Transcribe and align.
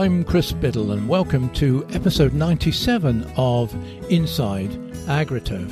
I'm 0.00 0.24
Chris 0.24 0.50
Biddle, 0.50 0.92
and 0.92 1.06
welcome 1.06 1.50
to 1.50 1.86
episode 1.90 2.32
97 2.32 3.22
of 3.36 3.74
Inside 4.10 4.70
AgriTurf. 5.04 5.70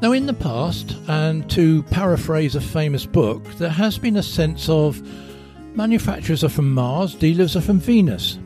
Now, 0.00 0.12
in 0.12 0.26
the 0.26 0.32
past, 0.32 0.96
and 1.08 1.50
to 1.50 1.82
paraphrase 1.90 2.54
a 2.54 2.60
famous 2.60 3.04
book, 3.04 3.44
there 3.58 3.68
has 3.68 3.98
been 3.98 4.16
a 4.16 4.22
sense 4.22 4.68
of 4.68 5.02
manufacturers 5.74 6.44
are 6.44 6.48
from 6.48 6.72
Mars, 6.72 7.16
dealers 7.16 7.56
are 7.56 7.62
from 7.62 7.80
Venus. 7.80 8.38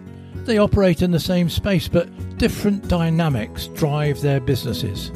They 0.46 0.56
operate 0.56 1.02
in 1.02 1.10
the 1.10 1.20
same 1.20 1.51
space, 1.51 1.88
but 1.88 2.09
different 2.38 2.88
dynamics 2.88 3.66
drive 3.74 4.23
their 4.23 4.41
businesses. 4.41 5.12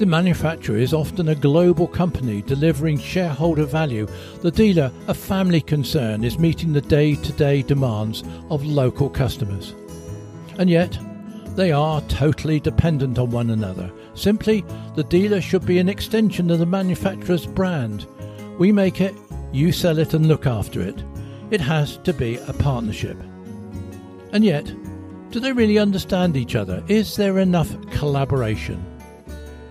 The 0.00 0.06
manufacturer 0.06 0.78
is 0.78 0.94
often 0.94 1.28
a 1.28 1.34
global 1.34 1.86
company 1.86 2.40
delivering 2.40 2.98
shareholder 2.98 3.66
value. 3.66 4.06
The 4.40 4.50
dealer, 4.50 4.90
a 5.08 5.12
family 5.12 5.60
concern, 5.60 6.24
is 6.24 6.38
meeting 6.38 6.72
the 6.72 6.80
day 6.80 7.16
to 7.16 7.32
day 7.32 7.60
demands 7.60 8.24
of 8.48 8.64
local 8.64 9.10
customers. 9.10 9.74
And 10.56 10.70
yet, 10.70 10.98
they 11.54 11.70
are 11.70 12.00
totally 12.08 12.60
dependent 12.60 13.18
on 13.18 13.30
one 13.30 13.50
another. 13.50 13.92
Simply, 14.14 14.64
the 14.94 15.04
dealer 15.04 15.42
should 15.42 15.66
be 15.66 15.78
an 15.78 15.90
extension 15.90 16.50
of 16.50 16.60
the 16.60 16.64
manufacturer's 16.64 17.44
brand. 17.44 18.06
We 18.58 18.72
make 18.72 19.02
it, 19.02 19.14
you 19.52 19.70
sell 19.70 19.98
it 19.98 20.14
and 20.14 20.28
look 20.28 20.46
after 20.46 20.80
it. 20.80 21.04
It 21.50 21.60
has 21.60 21.98
to 21.98 22.14
be 22.14 22.38
a 22.38 22.54
partnership. 22.54 23.18
And 24.32 24.46
yet, 24.46 24.64
do 25.30 25.40
they 25.40 25.52
really 25.52 25.78
understand 25.78 26.38
each 26.38 26.56
other? 26.56 26.82
Is 26.88 27.16
there 27.16 27.38
enough 27.38 27.78
collaboration? 27.90 28.82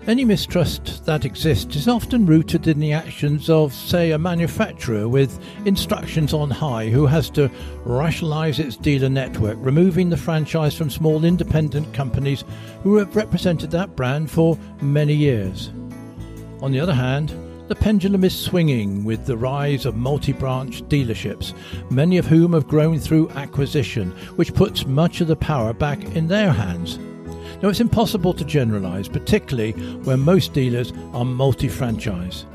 Any 0.07 0.25
mistrust 0.25 1.05
that 1.05 1.25
exists 1.25 1.75
is 1.75 1.87
often 1.87 2.25
rooted 2.25 2.67
in 2.67 2.79
the 2.79 2.93
actions 2.93 3.49
of, 3.49 3.73
say, 3.73 4.11
a 4.11 4.17
manufacturer 4.17 5.07
with 5.07 5.39
instructions 5.65 6.33
on 6.33 6.49
high 6.49 6.89
who 6.89 7.05
has 7.05 7.29
to 7.31 7.51
rationalise 7.83 8.59
its 8.59 8.77
dealer 8.77 9.09
network, 9.09 9.57
removing 9.59 10.09
the 10.09 10.17
franchise 10.17 10.73
from 10.73 10.89
small 10.89 11.25
independent 11.25 11.93
companies 11.93 12.43
who 12.81 12.95
have 12.95 13.15
represented 13.15 13.69
that 13.71 13.95
brand 13.95 14.31
for 14.31 14.57
many 14.81 15.13
years. 15.13 15.69
On 16.61 16.71
the 16.71 16.79
other 16.79 16.93
hand, 16.93 17.33
the 17.67 17.75
pendulum 17.75 18.23
is 18.23 18.35
swinging 18.35 19.03
with 19.03 19.27
the 19.27 19.37
rise 19.37 19.85
of 19.85 19.95
multi 19.95 20.33
branch 20.33 20.81
dealerships, 20.83 21.53
many 21.91 22.17
of 22.17 22.25
whom 22.25 22.53
have 22.53 22.67
grown 22.67 22.97
through 22.97 23.29
acquisition, 23.31 24.09
which 24.37 24.55
puts 24.55 24.87
much 24.87 25.21
of 25.21 25.27
the 25.27 25.35
power 25.35 25.71
back 25.71 26.03
in 26.15 26.27
their 26.27 26.51
hands. 26.51 26.97
Now, 27.61 27.69
it's 27.69 27.81
impossible 27.81 28.33
to 28.33 28.45
generalise, 28.45 29.07
particularly 29.07 29.73
when 30.03 30.21
most 30.21 30.53
dealers 30.53 30.93
are 31.13 31.25
multi 31.25 31.67
franchise. 31.67 32.45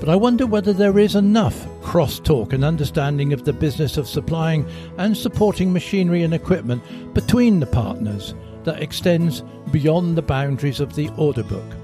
But 0.00 0.08
I 0.08 0.16
wonder 0.16 0.46
whether 0.46 0.72
there 0.72 0.98
is 0.98 1.14
enough 1.14 1.66
cross 1.82 2.18
talk 2.20 2.52
and 2.52 2.64
understanding 2.64 3.32
of 3.32 3.44
the 3.44 3.52
business 3.52 3.96
of 3.96 4.08
supplying 4.08 4.66
and 4.96 5.16
supporting 5.16 5.72
machinery 5.72 6.22
and 6.22 6.34
equipment 6.34 6.82
between 7.14 7.60
the 7.60 7.66
partners 7.66 8.34
that 8.64 8.82
extends 8.82 9.42
beyond 9.70 10.16
the 10.16 10.22
boundaries 10.22 10.80
of 10.80 10.94
the 10.94 11.08
order 11.16 11.42
book. 11.42 11.77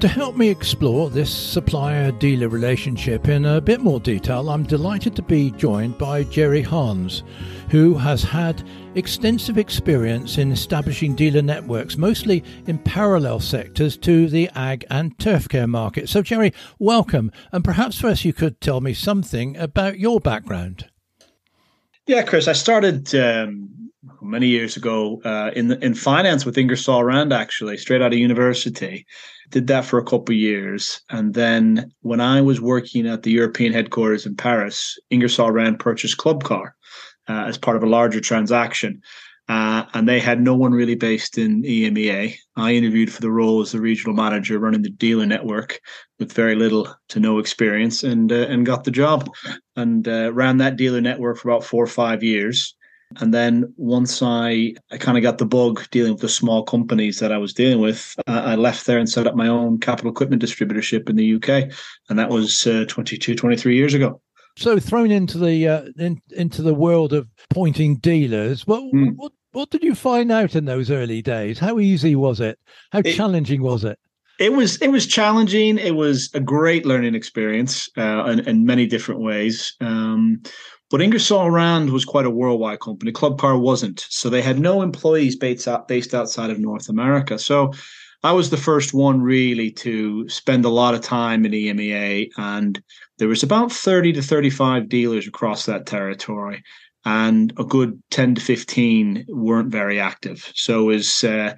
To 0.00 0.06
help 0.06 0.36
me 0.36 0.48
explore 0.48 1.10
this 1.10 1.28
supplier 1.28 2.12
dealer 2.12 2.48
relationship 2.48 3.26
in 3.26 3.44
a 3.44 3.60
bit 3.60 3.80
more 3.80 3.98
detail, 3.98 4.48
I'm 4.48 4.62
delighted 4.62 5.16
to 5.16 5.22
be 5.22 5.50
joined 5.50 5.98
by 5.98 6.22
Jerry 6.22 6.62
Hanss, 6.62 7.24
who 7.70 7.94
has 7.94 8.22
had 8.22 8.62
extensive 8.94 9.58
experience 9.58 10.38
in 10.38 10.52
establishing 10.52 11.16
dealer 11.16 11.42
networks, 11.42 11.96
mostly 11.96 12.44
in 12.68 12.78
parallel 12.78 13.40
sectors 13.40 13.96
to 13.96 14.28
the 14.28 14.48
ag 14.54 14.86
and 14.88 15.18
turf 15.18 15.48
care 15.48 15.66
market. 15.66 16.08
So, 16.08 16.22
Jerry, 16.22 16.54
welcome. 16.78 17.32
And 17.50 17.64
perhaps 17.64 18.00
first 18.00 18.24
you 18.24 18.32
could 18.32 18.60
tell 18.60 18.80
me 18.80 18.94
something 18.94 19.56
about 19.56 19.98
your 19.98 20.20
background. 20.20 20.88
Yeah, 22.06 22.22
Chris, 22.22 22.46
I 22.46 22.52
started 22.52 23.12
um, 23.16 23.87
many 24.20 24.46
years 24.46 24.76
ago 24.76 25.20
uh, 25.24 25.50
in 25.54 25.72
in 25.82 25.94
finance 25.94 26.44
with 26.44 26.58
Ingersoll 26.58 27.04
Rand, 27.04 27.32
actually, 27.32 27.76
straight 27.76 28.02
out 28.02 28.12
of 28.12 28.18
university. 28.18 29.06
Did 29.50 29.66
that 29.68 29.84
for 29.84 29.98
a 29.98 30.04
couple 30.04 30.34
of 30.34 30.40
years, 30.40 31.00
and 31.10 31.34
then 31.34 31.90
when 32.02 32.20
I 32.20 32.40
was 32.40 32.60
working 32.60 33.06
at 33.06 33.22
the 33.22 33.30
European 33.30 33.72
headquarters 33.72 34.26
in 34.26 34.36
Paris, 34.36 34.98
Ingersoll 35.10 35.50
Rand 35.50 35.80
purchased 35.80 36.18
Club 36.18 36.44
Car 36.44 36.74
uh, 37.28 37.44
as 37.46 37.58
part 37.58 37.76
of 37.76 37.82
a 37.82 37.88
larger 37.88 38.20
transaction. 38.20 39.02
Uh, 39.48 39.86
and 39.94 40.06
they 40.06 40.20
had 40.20 40.42
no 40.42 40.54
one 40.54 40.72
really 40.72 40.94
based 40.94 41.38
in 41.38 41.62
EMEA. 41.62 42.34
I 42.56 42.74
interviewed 42.74 43.10
for 43.10 43.22
the 43.22 43.30
role 43.30 43.62
as 43.62 43.72
the 43.72 43.80
regional 43.80 44.14
manager 44.14 44.58
running 44.58 44.82
the 44.82 44.90
dealer 44.90 45.24
network 45.24 45.80
with 46.18 46.34
very 46.34 46.54
little 46.54 46.94
to 47.08 47.18
no 47.18 47.38
experience 47.38 48.04
and 48.04 48.30
uh, 48.30 48.46
and 48.50 48.66
got 48.66 48.84
the 48.84 48.90
job 48.90 49.30
and 49.74 50.06
uh, 50.06 50.34
ran 50.34 50.58
that 50.58 50.76
dealer 50.76 51.00
network 51.00 51.38
for 51.38 51.48
about 51.48 51.64
four 51.64 51.82
or 51.82 51.88
five 51.88 52.22
years. 52.22 52.76
And 53.16 53.32
then 53.32 53.72
once 53.76 54.22
I, 54.22 54.74
I 54.90 54.98
kind 54.98 55.16
of 55.16 55.22
got 55.22 55.38
the 55.38 55.46
bug 55.46 55.82
dealing 55.90 56.12
with 56.12 56.20
the 56.20 56.28
small 56.28 56.62
companies 56.62 57.18
that 57.20 57.32
I 57.32 57.38
was 57.38 57.54
dealing 57.54 57.80
with, 57.80 58.14
uh, 58.26 58.42
I 58.44 58.54
left 58.54 58.86
there 58.86 58.98
and 58.98 59.08
set 59.08 59.26
up 59.26 59.34
my 59.34 59.48
own 59.48 59.78
capital 59.80 60.10
equipment 60.10 60.42
distributorship 60.42 61.08
in 61.08 61.16
the 61.16 61.34
UK. 61.36 61.72
And 62.08 62.18
that 62.18 62.28
was 62.28 62.66
uh, 62.66 62.84
22, 62.86 63.34
23 63.34 63.76
years 63.76 63.94
ago. 63.94 64.20
So 64.56 64.78
thrown 64.78 65.10
into 65.10 65.38
the 65.38 65.68
uh, 65.68 65.82
in, 65.98 66.20
into 66.30 66.62
the 66.62 66.74
world 66.74 67.12
of 67.12 67.28
pointing 67.48 67.96
dealers, 67.96 68.66
what, 68.66 68.82
mm. 68.92 69.14
what 69.14 69.32
what 69.52 69.70
did 69.70 69.82
you 69.82 69.94
find 69.94 70.32
out 70.32 70.54
in 70.56 70.64
those 70.64 70.90
early 70.90 71.22
days? 71.22 71.58
How 71.58 71.78
easy 71.78 72.16
was 72.16 72.40
it? 72.40 72.58
How 72.90 73.00
it, 73.04 73.14
challenging 73.14 73.62
was 73.62 73.84
it? 73.84 73.98
It 74.38 74.52
was 74.52 74.80
it 74.82 74.88
was 74.88 75.06
challenging. 75.06 75.78
It 75.78 75.94
was 75.94 76.30
a 76.34 76.40
great 76.40 76.84
learning 76.84 77.14
experience 77.14 77.88
uh, 77.96 78.24
in, 78.24 78.40
in 78.40 78.66
many 78.66 78.86
different 78.86 79.20
ways. 79.20 79.74
Um, 79.80 80.42
but 80.90 81.02
Ingersoll 81.02 81.50
Rand 81.50 81.90
was 81.90 82.04
quite 82.04 82.24
a 82.24 82.30
worldwide 82.30 82.80
company. 82.80 83.12
Club 83.12 83.38
Car 83.38 83.58
wasn't. 83.58 84.06
So 84.08 84.30
they 84.30 84.42
had 84.42 84.58
no 84.58 84.82
employees 84.82 85.36
based, 85.36 85.68
out, 85.68 85.86
based 85.86 86.14
outside 86.14 86.50
of 86.50 86.58
North 86.58 86.88
America. 86.88 87.38
So 87.38 87.72
I 88.22 88.32
was 88.32 88.50
the 88.50 88.56
first 88.56 88.94
one 88.94 89.20
really 89.20 89.70
to 89.72 90.28
spend 90.28 90.64
a 90.64 90.70
lot 90.70 90.94
of 90.94 91.02
time 91.02 91.44
in 91.44 91.52
EMEA. 91.52 92.30
And 92.38 92.82
there 93.18 93.28
was 93.28 93.42
about 93.42 93.70
30 93.70 94.14
to 94.14 94.22
35 94.22 94.88
dealers 94.88 95.26
across 95.26 95.66
that 95.66 95.86
territory. 95.86 96.62
And 97.04 97.52
a 97.58 97.64
good 97.64 98.02
10 98.10 98.36
to 98.36 98.40
15 98.40 99.26
weren't 99.28 99.70
very 99.70 100.00
active. 100.00 100.50
So 100.54 100.90
it 100.90 100.94
was, 100.94 101.22
uh, 101.22 101.54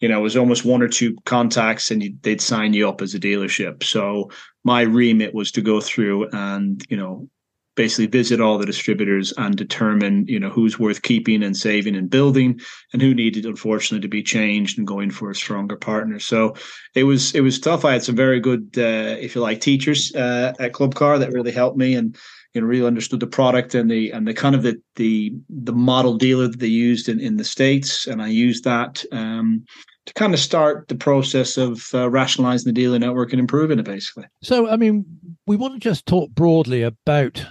you 0.00 0.08
know, 0.08 0.18
it 0.18 0.22
was 0.22 0.36
almost 0.36 0.64
one 0.64 0.82
or 0.82 0.88
two 0.88 1.16
contacts 1.24 1.90
and 1.90 2.02
you, 2.02 2.14
they'd 2.22 2.40
sign 2.40 2.74
you 2.74 2.88
up 2.88 3.00
as 3.00 3.14
a 3.14 3.20
dealership. 3.20 3.82
So 3.84 4.30
my 4.64 4.82
remit 4.82 5.32
was 5.32 5.52
to 5.52 5.62
go 5.62 5.80
through 5.80 6.28
and, 6.30 6.84
you 6.90 6.96
know, 6.96 7.28
basically 7.76 8.06
visit 8.06 8.40
all 8.40 8.58
the 8.58 8.66
distributors 8.66 9.32
and 9.36 9.56
determine 9.56 10.26
you 10.26 10.38
know 10.38 10.50
who's 10.50 10.78
worth 10.78 11.02
keeping 11.02 11.42
and 11.42 11.56
saving 11.56 11.96
and 11.96 12.10
building 12.10 12.60
and 12.92 13.02
who 13.02 13.14
needed 13.14 13.46
unfortunately 13.46 14.00
to 14.00 14.08
be 14.08 14.22
changed 14.22 14.78
and 14.78 14.86
going 14.86 15.10
for 15.10 15.30
a 15.30 15.34
stronger 15.34 15.76
partner. 15.76 16.18
So 16.18 16.54
it 16.94 17.04
was 17.04 17.34
it 17.34 17.40
was 17.40 17.58
tough. 17.58 17.84
I 17.84 17.92
had 17.92 18.04
some 18.04 18.16
very 18.16 18.40
good 18.40 18.70
uh, 18.76 19.16
if 19.20 19.34
you 19.34 19.40
like 19.40 19.60
teachers 19.60 20.14
uh, 20.14 20.52
at 20.58 20.72
Club 20.72 20.94
Car 20.94 21.18
that 21.18 21.32
really 21.32 21.52
helped 21.52 21.76
me 21.76 21.94
and 21.94 22.16
you 22.52 22.60
know 22.60 22.66
really 22.66 22.86
understood 22.86 23.20
the 23.20 23.26
product 23.26 23.74
and 23.74 23.90
the 23.90 24.10
and 24.10 24.26
the 24.26 24.34
kind 24.34 24.54
of 24.54 24.62
the 24.62 24.80
the 24.96 25.32
the 25.48 25.72
model 25.72 26.16
dealer 26.16 26.48
that 26.48 26.60
they 26.60 26.66
used 26.66 27.08
in 27.08 27.20
in 27.20 27.36
the 27.36 27.44
states. 27.44 28.06
And 28.06 28.22
i 28.22 28.28
used 28.28 28.64
that 28.64 29.04
um, 29.12 29.64
to 30.06 30.14
kind 30.14 30.34
of 30.34 30.40
start 30.40 30.88
the 30.88 30.94
process 30.94 31.56
of 31.56 31.88
uh, 31.94 32.10
rationalizing 32.10 32.72
the 32.72 32.78
dealer 32.78 32.98
network 32.98 33.32
and 33.32 33.40
improving 33.40 33.78
it 33.78 33.84
basically. 33.84 34.26
So 34.42 34.68
i 34.68 34.76
mean 34.76 35.04
we 35.46 35.56
want 35.56 35.74
to 35.74 35.80
just 35.80 36.06
talk 36.06 36.30
broadly 36.30 36.82
about 36.82 37.44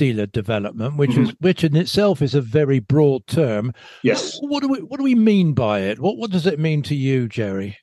dealer 0.00 0.26
development, 0.26 0.96
which 0.96 1.10
mm-hmm. 1.10 1.24
is 1.24 1.34
which 1.40 1.62
in 1.62 1.76
itself 1.76 2.22
is 2.22 2.34
a 2.34 2.40
very 2.40 2.80
broad 2.80 3.26
term. 3.26 3.72
Yes. 4.02 4.38
What, 4.40 4.62
do 4.62 4.68
we 4.68 4.78
what 4.78 4.96
do 4.98 5.04
we 5.04 5.14
mean 5.14 5.52
by 5.52 5.80
it? 5.80 6.00
What 6.00 6.16
what 6.16 6.30
does 6.30 6.46
it 6.46 6.58
mean 6.58 6.82
to 6.84 6.94
you, 6.94 7.28
Jerry? 7.28 7.76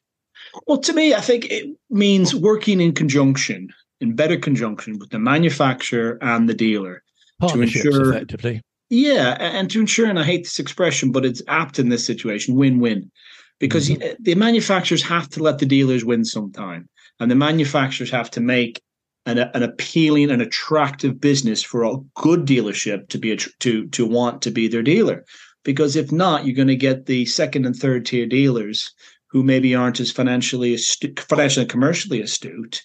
Well, 0.66 0.80
to 0.80 0.94
me, 0.94 1.14
I 1.14 1.22
think 1.22 1.46
it 1.46 1.66
means 1.90 2.34
working 2.34 2.82
in 2.82 2.94
conjunction, 2.94 3.70
in 4.02 4.16
better 4.16 4.38
conjunction 4.38 4.98
with 4.98 5.12
the 5.12 5.20
manufacturer 5.20 6.18
and 6.22 6.50
the 6.50 6.54
dealer 6.54 7.04
to 7.48 7.62
ensure 7.62 8.10
effectively. 8.10 8.62
Yeah, 8.90 9.38
and 9.40 9.70
to 9.72 9.80
ensure, 9.82 10.08
and 10.08 10.20
I 10.20 10.24
hate 10.24 10.44
this 10.46 10.60
expression, 10.60 11.12
but 11.12 11.26
it's 11.26 11.44
apt 11.48 11.78
in 11.78 11.90
this 11.90 12.06
situation, 12.06 12.56
win-win. 12.56 13.12
Because 13.60 13.90
mm-hmm. 13.90 14.24
the 14.24 14.36
manufacturers 14.36 15.04
have 15.04 15.30
to 15.30 15.44
let 15.44 15.58
the 15.60 15.66
dealers 15.66 16.06
win 16.06 16.24
sometime. 16.24 16.88
And 17.20 17.30
the 17.30 17.36
manufacturers 17.36 18.12
have 18.12 18.30
to 18.32 18.40
make 18.40 18.82
an, 19.28 19.38
an 19.38 19.62
appealing 19.62 20.32
and 20.32 20.42
attractive 20.42 21.20
business 21.20 21.62
for 21.62 21.84
a 21.84 21.98
good 22.16 22.46
dealership 22.46 23.10
to 23.10 23.20
be 23.20 23.34
a, 23.34 23.36
to 23.36 23.88
to 23.88 24.06
want 24.06 24.42
to 24.42 24.52
be 24.52 24.68
their 24.68 24.82
dealer. 24.82 25.26
Because 25.64 25.96
if 25.96 26.12
not 26.12 26.46
you're 26.46 26.56
going 26.56 26.70
to 26.70 26.76
get 26.76 27.06
the 27.06 27.26
second 27.26 27.66
and 27.66 27.76
third 27.76 28.06
tier 28.06 28.26
dealers 28.26 28.92
who 29.28 29.44
maybe 29.44 29.76
aren't 29.76 30.00
as 30.00 30.12
financially 30.12 30.74
astute, 30.74 31.20
financially 31.20 31.64
and 31.64 31.72
commercially 31.72 32.22
astute 32.22 32.82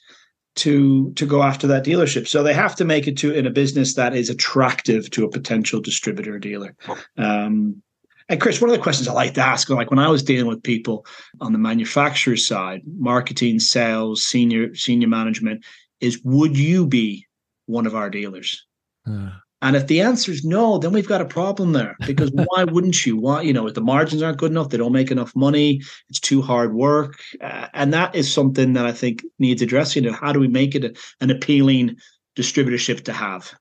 to 0.57 1.13
to 1.13 1.25
go 1.25 1.43
after 1.43 1.69
that 1.69 1.85
dealership. 1.85 2.27
So 2.27 2.43
they 2.43 2.55
have 2.55 2.75
to 2.77 2.85
make 2.85 3.07
it 3.07 3.17
to 3.19 3.33
in 3.33 3.47
a 3.47 3.51
business 3.51 3.95
that 3.95 4.15
is 4.15 4.29
attractive 4.29 5.11
to 5.11 5.25
a 5.25 5.31
potential 5.31 5.81
distributor 5.81 6.39
dealer. 6.39 6.75
Um, 7.17 7.83
and 8.29 8.41
Chris, 8.41 8.61
one 8.61 8.71
of 8.71 8.77
the 8.77 8.83
questions 8.83 9.09
I 9.09 9.13
like 9.13 9.35
to 9.35 9.45
ask, 9.45 9.69
like 9.69 9.91
when 9.91 9.99
I 9.99 10.09
was 10.09 10.23
dealing 10.23 10.47
with 10.47 10.63
people 10.63 11.07
on 11.41 11.53
the 11.53 11.59
manufacturer 11.59 12.37
side, 12.37 12.83
marketing, 12.87 13.61
sales, 13.61 14.23
senior 14.25 14.75
senior 14.75 15.09
management, 15.09 15.65
is 16.03 16.21
would 16.25 16.59
you 16.59 16.87
be 16.87 17.27
one 17.67 17.87
of 17.87 17.95
our 17.95 18.11
dealers? 18.11 18.67
Uh. 19.07 19.31
And 19.63 19.77
if 19.77 19.87
the 19.87 20.01
answer 20.01 20.33
is 20.33 20.45
no, 20.45 20.79
then 20.79 20.93
we've 20.93 21.09
got 21.09 21.21
a 21.21 21.25
problem 21.25 21.73
there 21.73 21.97
because 22.05 22.33
why 22.35 22.65
wouldn't 22.65 23.07
you? 23.07 23.17
Why, 23.17 23.43
you 23.43 23.53
know, 23.53 23.69
if 23.69 23.75
the 23.75 23.81
margins 23.81 24.21
aren't 24.21 24.39
good 24.39 24.51
enough, 24.51 24.71
they 24.71 24.77
don't 24.77 24.93
make 24.93 25.13
enough 25.13 25.35
money, 25.37 25.81
it's 26.11 26.19
too 26.19 26.43
hard 26.43 26.75
work. 26.75 27.21
Uh, 27.41 27.69
and 27.73 27.95
that 27.95 28.15
is 28.15 28.31
something 28.31 28.73
that 28.73 28.85
I 28.85 28.93
think 28.93 29.23
needs 29.39 29.63
addressing. 29.63 30.05
And 30.05 30.17
How 30.17 30.33
do 30.33 30.41
we 30.41 30.49
make 30.49 30.75
it 30.75 30.85
a, 30.85 30.95
an 31.21 31.31
appealing 31.31 31.97
distributorship 32.37 33.05
to 33.05 33.13
have? 33.13 33.55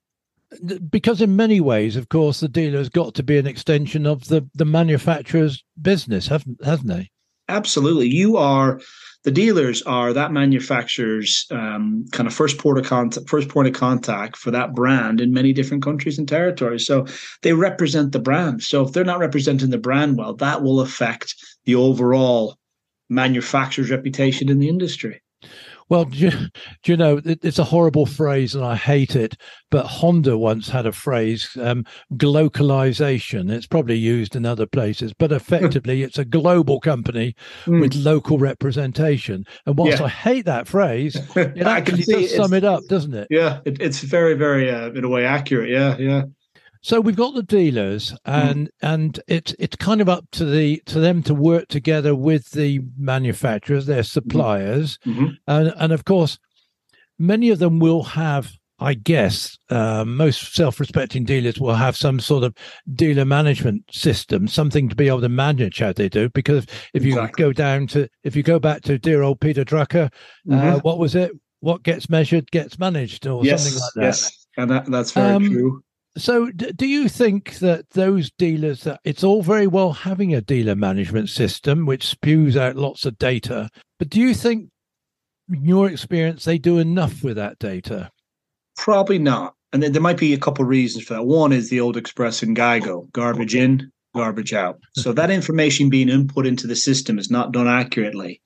Because 0.90 1.22
in 1.22 1.36
many 1.36 1.60
ways, 1.60 1.94
of 1.94 2.08
course, 2.08 2.40
the 2.40 2.48
dealer's 2.48 2.88
got 2.88 3.14
to 3.14 3.22
be 3.22 3.38
an 3.38 3.46
extension 3.46 4.04
of 4.04 4.26
the, 4.26 4.46
the 4.54 4.66
manufacturer's 4.66 5.64
business, 5.80 6.26
haven't 6.26 6.62
hasn't 6.64 6.88
they? 6.88 7.11
Absolutely. 7.52 8.08
You 8.08 8.38
are 8.38 8.80
the 9.24 9.30
dealers 9.30 9.82
are 9.82 10.12
that 10.14 10.32
manufacturer's 10.32 11.46
um, 11.50 12.06
kind 12.10 12.26
of 12.26 12.34
first 12.34 12.58
port 12.58 12.78
of 12.78 12.86
contact, 12.86 13.28
first 13.28 13.48
point 13.50 13.68
of 13.68 13.74
contact 13.74 14.36
for 14.36 14.50
that 14.50 14.74
brand 14.74 15.20
in 15.20 15.32
many 15.32 15.52
different 15.52 15.82
countries 15.82 16.18
and 16.18 16.26
territories. 16.26 16.86
So 16.86 17.06
they 17.42 17.52
represent 17.52 18.12
the 18.12 18.18
brand. 18.18 18.62
So 18.62 18.82
if 18.82 18.92
they're 18.92 19.04
not 19.04 19.20
representing 19.20 19.70
the 19.70 19.78
brand 19.78 20.16
well, 20.16 20.34
that 20.36 20.62
will 20.62 20.80
affect 20.80 21.34
the 21.66 21.74
overall 21.74 22.56
manufacturer's 23.10 23.90
reputation 23.90 24.48
in 24.48 24.58
the 24.58 24.68
industry. 24.68 25.22
Well, 25.92 26.06
do 26.06 26.16
you, 26.16 26.30
do 26.30 26.92
you, 26.92 26.96
know, 26.96 27.20
it's 27.22 27.58
a 27.58 27.64
horrible 27.64 28.06
phrase 28.06 28.54
and 28.54 28.64
I 28.64 28.76
hate 28.76 29.14
it, 29.14 29.36
but 29.70 29.84
Honda 29.84 30.38
once 30.38 30.70
had 30.70 30.86
a 30.86 30.92
phrase, 30.92 31.54
um, 31.60 31.84
glocalization. 32.14 33.52
It's 33.52 33.66
probably 33.66 33.98
used 33.98 34.34
in 34.34 34.46
other 34.46 34.64
places, 34.64 35.12
but 35.12 35.32
effectively 35.32 36.02
it's 36.02 36.16
a 36.16 36.24
global 36.24 36.80
company 36.80 37.36
mm. 37.66 37.78
with 37.78 37.94
local 37.94 38.38
representation. 38.38 39.44
And 39.66 39.76
whilst 39.76 39.98
yeah. 39.98 40.06
I 40.06 40.08
hate 40.08 40.46
that 40.46 40.66
phrase, 40.66 41.14
it 41.36 41.66
actually 41.66 42.04
does 42.04 42.36
sum 42.36 42.54
it 42.54 42.64
up, 42.64 42.84
doesn't 42.88 43.12
it? 43.12 43.26
Yeah, 43.28 43.60
it, 43.66 43.78
it's 43.78 44.00
very, 44.00 44.32
very, 44.32 44.70
uh, 44.70 44.92
in 44.92 45.04
a 45.04 45.10
way, 45.10 45.26
accurate. 45.26 45.68
Yeah, 45.68 45.98
yeah. 45.98 46.22
So 46.82 47.00
we've 47.00 47.16
got 47.16 47.34
the 47.34 47.44
dealers, 47.44 48.10
hmm. 48.10 48.16
and 48.30 48.66
mm. 48.66 48.70
and 48.82 49.20
it's 49.28 49.54
it's 49.58 49.76
kind 49.76 50.00
of 50.00 50.08
up 50.08 50.24
to 50.32 50.44
the 50.44 50.82
to 50.86 50.98
them 50.98 51.22
to 51.24 51.34
work 51.34 51.68
together 51.68 52.14
with 52.14 52.50
the 52.50 52.80
manufacturers, 52.98 53.86
their 53.86 54.02
mm-hmm. 54.02 54.20
suppliers, 54.20 54.98
mm-hmm. 55.06 55.26
and 55.46 55.72
and 55.76 55.92
of 55.92 56.04
course, 56.04 56.38
many 57.18 57.50
of 57.50 57.58
them 57.58 57.78
will 57.78 58.02
have. 58.02 58.52
I 58.78 58.94
guess 58.94 59.56
uh, 59.70 60.04
most 60.04 60.56
self-respecting 60.56 61.24
dealers 61.24 61.60
will 61.60 61.74
have 61.74 61.96
some 61.96 62.18
sort 62.18 62.42
of 62.42 62.52
dealer 62.92 63.24
management 63.24 63.84
system, 63.92 64.48
something 64.48 64.88
to 64.88 64.96
be 64.96 65.06
able 65.06 65.20
to 65.20 65.28
manage 65.28 65.78
how 65.78 65.92
they 65.92 66.08
do. 66.08 66.28
Because 66.30 66.66
if 66.92 67.04
you 67.04 67.12
exactly. 67.12 67.44
go 67.44 67.52
down 67.52 67.86
to, 67.88 68.08
if 68.24 68.34
you 68.34 68.42
go 68.42 68.58
back 68.58 68.82
to 68.82 68.98
dear 68.98 69.22
old 69.22 69.38
Peter 69.38 69.64
Drucker, 69.64 70.06
uh, 70.06 70.08
mm-hmm. 70.48 70.58
uh, 70.58 70.78
what 70.80 70.98
was 70.98 71.14
it? 71.14 71.30
What 71.60 71.84
gets 71.84 72.10
measured 72.10 72.50
gets 72.50 72.76
managed, 72.76 73.24
or 73.24 73.44
yes, 73.44 73.62
something 73.62 73.80
like 73.80 73.92
that. 73.94 74.02
Yes, 74.02 74.46
and 74.56 74.70
that, 74.72 74.86
that's 74.86 75.12
very 75.12 75.32
um, 75.32 75.48
true. 75.48 75.84
So, 76.16 76.50
do 76.50 76.86
you 76.86 77.08
think 77.08 77.58
that 77.60 77.90
those 77.90 78.30
dealers 78.32 78.84
that 78.84 79.00
it's 79.02 79.24
all 79.24 79.42
very 79.42 79.66
well 79.66 79.92
having 79.92 80.34
a 80.34 80.42
dealer 80.42 80.76
management 80.76 81.30
system 81.30 81.86
which 81.86 82.06
spews 82.06 82.54
out 82.54 82.76
lots 82.76 83.06
of 83.06 83.18
data, 83.18 83.70
but 83.98 84.10
do 84.10 84.20
you 84.20 84.34
think, 84.34 84.68
in 85.50 85.64
your 85.64 85.88
experience, 85.88 86.44
they 86.44 86.58
do 86.58 86.78
enough 86.78 87.24
with 87.24 87.36
that 87.36 87.58
data? 87.58 88.10
Probably 88.76 89.18
not. 89.18 89.54
And 89.72 89.82
there 89.82 90.02
might 90.02 90.18
be 90.18 90.34
a 90.34 90.38
couple 90.38 90.62
of 90.62 90.68
reasons 90.68 91.04
for 91.04 91.14
that. 91.14 91.24
One 91.24 91.50
is 91.50 91.70
the 91.70 91.80
old 91.80 91.96
expression 91.96 92.54
GIGO 92.54 93.10
garbage 93.12 93.54
in, 93.54 93.90
garbage 94.14 94.52
out. 94.52 94.78
So, 94.94 95.14
that 95.14 95.30
information 95.38 95.88
being 95.88 96.10
input 96.10 96.46
into 96.46 96.66
the 96.66 96.76
system 96.76 97.18
is 97.18 97.30
not 97.30 97.52
done 97.52 97.68
accurately. 97.68 98.42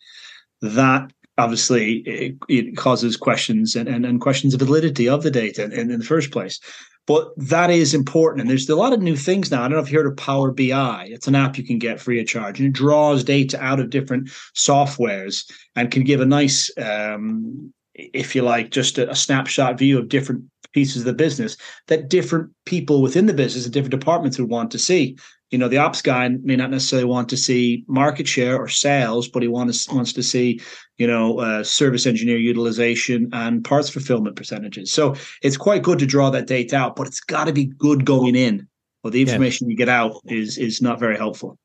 That 0.62 1.12
obviously 1.37 1.97
it, 2.07 2.37
it 2.49 2.77
causes 2.77 3.17
questions 3.17 3.75
and, 3.75 3.89
and, 3.89 4.07
and, 4.07 4.21
questions 4.21 4.55
of 4.55 4.61
validity 4.61 5.09
of 5.09 5.23
the 5.23 5.31
data 5.31 5.65
in, 5.65 5.91
in 5.91 5.99
the 5.99 6.05
first 6.05 6.31
place. 6.31 6.59
But 7.06 7.29
that 7.37 7.70
is 7.70 7.94
important. 7.94 8.41
And 8.41 8.50
there's 8.50 8.69
a 8.69 8.76
lot 8.76 8.93
of 8.93 9.00
new 9.00 9.17
things 9.17 9.50
now. 9.50 9.61
I 9.62 9.69
don't 9.69 9.79
know 9.79 9.82
if 9.82 9.93
you 9.93 9.99
heard 9.99 10.11
of 10.11 10.17
Power 10.17 10.50
BI. 10.50 11.08
It's 11.11 11.29
an 11.29 11.37
app 11.37 11.56
you 11.56 11.64
can 11.64 11.79
get 11.79 12.00
free 12.00 12.20
of 12.20 12.26
charge 12.26 12.58
and 12.58 12.69
it 12.69 12.73
draws 12.73 13.23
data 13.23 13.62
out 13.62 13.79
of 13.79 13.91
different 13.91 14.29
softwares 14.56 15.49
and 15.76 15.91
can 15.91 16.03
give 16.03 16.20
a 16.20 16.26
nice, 16.26 16.70
um, 16.79 17.73
if 17.94 18.35
you 18.35 18.43
like, 18.43 18.70
just 18.70 18.99
a, 18.99 19.08
a 19.08 19.14
snapshot 19.14 19.79
view 19.79 19.99
of 19.99 20.08
different 20.08 20.43
pieces 20.73 21.03
of 21.03 21.06
the 21.06 21.14
business 21.14 21.56
that 21.87 22.11
different 22.11 22.50
people 22.67 23.00
within 23.00 23.26
the 23.26 23.32
business 23.32 23.64
and 23.64 23.73
different 23.73 23.99
departments 23.99 24.38
would 24.38 24.50
want 24.50 24.70
to 24.70 24.79
see 24.79 25.17
you 25.51 25.59
know 25.59 25.69
the 25.69 25.79
ops 25.79 26.03
guy 26.03 26.29
may 26.43 26.57
not 26.57 26.71
necessarily 26.71 27.05
want 27.05 27.29
to 27.29 27.37
see 27.37 27.85
market 27.89 28.27
share 28.27 28.57
or 28.57 28.69
sales 28.69 29.29
but 29.29 29.43
he 29.43 29.49
wants 29.49 29.89
wants 29.89 30.13
to 30.13 30.23
see 30.23 30.61
you 30.99 31.07
know 31.07 31.39
uh, 31.39 31.63
service 31.63 32.07
engineer 32.07 32.39
utilization 32.39 33.29
and 33.33 33.65
parts 33.65 33.89
fulfillment 33.89 34.37
percentages 34.37 34.93
so 34.93 35.15
it's 35.43 35.57
quite 35.57 35.83
good 35.83 35.99
to 35.99 36.07
draw 36.07 36.31
that 36.31 36.47
data 36.47 36.77
out 36.77 36.97
but 36.97 37.07
it's 37.07 37.21
got 37.21 37.45
to 37.45 37.53
be 37.53 37.67
good 37.67 38.05
going 38.05 38.35
in 38.35 38.67
or 39.05 39.11
the 39.11 39.23
information 39.23 39.69
yeah. 39.69 39.73
you 39.73 39.77
get 39.77 39.89
out 39.89 40.21
is 40.27 40.59
is 40.59 40.83
not 40.83 40.99
very 40.99 41.17
helpful 41.17 41.59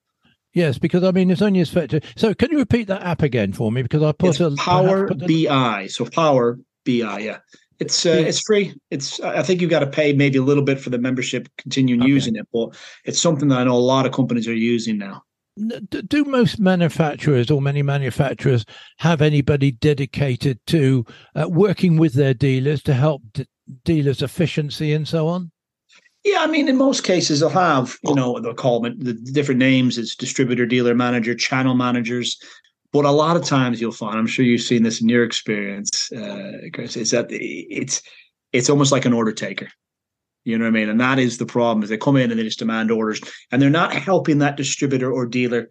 Yes, 0.54 0.78
because 0.78 1.04
I 1.04 1.12
mean 1.12 1.32
it's 1.32 1.42
only 1.42 1.62
effective. 1.62 2.04
So 2.18 2.34
can 2.34 2.52
you 2.52 2.58
repeat 2.58 2.88
that 2.88 3.04
app 3.04 3.22
again 3.22 3.54
for 3.54 3.72
me? 3.72 3.84
Because 3.84 4.04
I 4.04 4.12
put 4.12 4.32
it's 4.32 4.40
a 4.42 4.52
Power 4.58 5.08
put 5.08 5.20
BI. 5.20 5.88
So 5.88 6.06
Power 6.06 6.60
BI, 6.86 7.20
yeah. 7.20 7.38
It's 7.82 8.06
uh, 8.06 8.24
it's 8.28 8.42
free. 8.42 8.76
It's 8.92 9.20
I 9.22 9.42
think 9.42 9.60
you've 9.60 9.72
got 9.72 9.80
to 9.80 9.88
pay 9.88 10.14
maybe 10.14 10.38
a 10.38 10.44
little 10.44 10.64
bit 10.64 10.80
for 10.80 10.92
the 10.92 11.00
membership, 11.00 11.50
continuing 11.58 12.04
okay. 12.04 12.12
using 12.12 12.36
it, 12.36 12.48
but 12.54 12.78
it's 13.06 13.20
something 13.20 13.48
that 13.48 13.58
I 13.58 13.64
know 13.64 13.76
a 13.76 13.90
lot 13.94 14.06
of 14.06 14.12
companies 14.12 14.48
are 14.48 14.54
using 14.54 15.00
now. 15.00 15.24
Do 15.90 16.24
most 16.26 16.60
manufacturers 16.60 17.50
or 17.50 17.60
many 17.60 17.82
manufacturers 17.82 18.66
have 19.00 19.20
anybody 19.20 19.72
dedicated 19.72 20.60
to 20.68 21.06
uh, 21.36 21.50
working 21.50 21.98
with 21.98 22.14
their 22.14 22.36
dealers 22.36 22.84
to 22.84 22.94
help 22.94 23.24
d- 23.34 23.48
dealers' 23.84 24.22
efficiency 24.22 24.94
and 24.94 25.08
so 25.08 25.28
on? 25.28 25.52
Yeah, 26.24 26.42
I 26.42 26.48
mean, 26.48 26.70
in 26.70 26.78
most 26.78 27.04
cases, 27.04 27.40
they'll 27.40 27.50
have, 27.50 27.98
you 28.04 28.14
know, 28.14 28.40
they'll 28.40 28.54
call 28.54 28.80
them 28.80 29.00
the 29.00 29.14
different 29.14 29.58
names. 29.58 29.98
It's 29.98 30.16
distributor, 30.16 30.68
dealer, 30.68 30.94
manager, 30.94 31.34
channel 31.34 31.74
managers. 31.74 32.40
But 32.94 33.06
a 33.06 33.12
lot 33.12 33.38
of 33.38 33.46
times 33.46 33.80
you'll 33.80 33.92
find, 33.92 34.18
I'm 34.18 34.28
sure 34.28 34.44
you've 34.44 34.62
seen 34.62 34.84
this 34.84 35.02
in 35.02 35.08
your 35.08 35.24
experience, 35.24 36.12
uh, 36.12 36.52
Chris, 36.74 36.98
is 36.98 37.12
that 37.12 37.28
it's 37.30 38.02
it's 38.52 38.70
almost 38.70 38.92
like 38.92 39.06
an 39.06 39.14
order 39.14 39.32
taker. 39.32 39.70
You 40.44 40.58
know 40.58 40.66
what 40.66 40.72
I 40.72 40.74
mean? 40.74 40.90
And 40.90 41.00
that 41.00 41.20
is 41.20 41.38
the 41.38 41.46
problem 41.46 41.84
is 41.84 41.90
they 41.90 41.98
come 41.98 42.18
in 42.18 42.32
and 42.32 42.40
they 42.40 42.44
just 42.44 42.60
demand 42.60 42.92
orders 42.92 43.22
and 43.52 43.62
they're 43.62 43.70
not 43.70 43.94
helping 43.94 44.40
that 44.40 44.58
distributor 44.58 45.12
or 45.12 45.26
dealer 45.26 45.70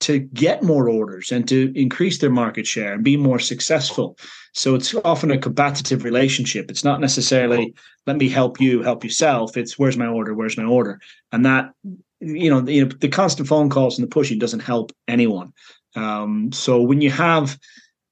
to 0.00 0.18
get 0.18 0.62
more 0.62 0.88
orders 0.88 1.30
and 1.30 1.48
to 1.48 1.72
increase 1.74 2.18
their 2.18 2.30
market 2.30 2.66
share 2.66 2.92
and 2.92 3.04
be 3.04 3.16
more 3.16 3.38
successful. 3.38 4.18
So 4.52 4.74
it's 4.74 4.94
often 5.04 5.30
a 5.30 5.38
combative 5.38 6.04
relationship. 6.04 6.70
It's 6.70 6.84
not 6.84 7.00
necessarily 7.00 7.74
let 8.06 8.16
me 8.16 8.28
help 8.28 8.60
you, 8.60 8.82
help 8.82 9.04
yourself. 9.04 9.56
It's 9.56 9.78
where's 9.78 9.96
my 9.96 10.06
order, 10.06 10.34
where's 10.34 10.58
my 10.58 10.64
order, 10.64 11.00
and 11.30 11.46
that 11.46 11.72
you 12.20 12.50
know, 12.50 12.60
you 12.68 12.84
know 12.84 12.90
the 13.00 13.08
constant 13.08 13.48
phone 13.48 13.70
calls 13.70 13.98
and 13.98 14.06
the 14.06 14.12
pushing 14.12 14.38
doesn't 14.38 14.60
help 14.60 14.92
anyone. 15.08 15.52
Um, 15.94 16.52
so 16.52 16.80
when 16.82 17.00
you 17.00 17.10
have 17.10 17.58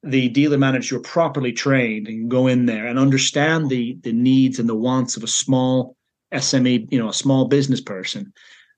the 0.02 0.28
dealer 0.30 0.58
manager 0.58 0.99
properly 1.00 1.52
trained 1.52 2.08
and 2.08 2.30
go 2.30 2.46
in 2.46 2.66
there 2.66 2.87
and 2.87 2.99
understand 2.99 3.68
the 3.68 3.99
the 4.02 4.12
needs 4.12 4.58
and 4.58 4.68
the 4.68 4.75
wants 4.75 5.16
of 5.16 5.22
a 5.22 5.28
small 5.28 5.96
SME, 6.32 6.90
you 6.90 6.99
know, 6.99 7.08
a 7.08 7.14
small 7.14 7.46
business 7.46 7.80
person, 7.80 8.32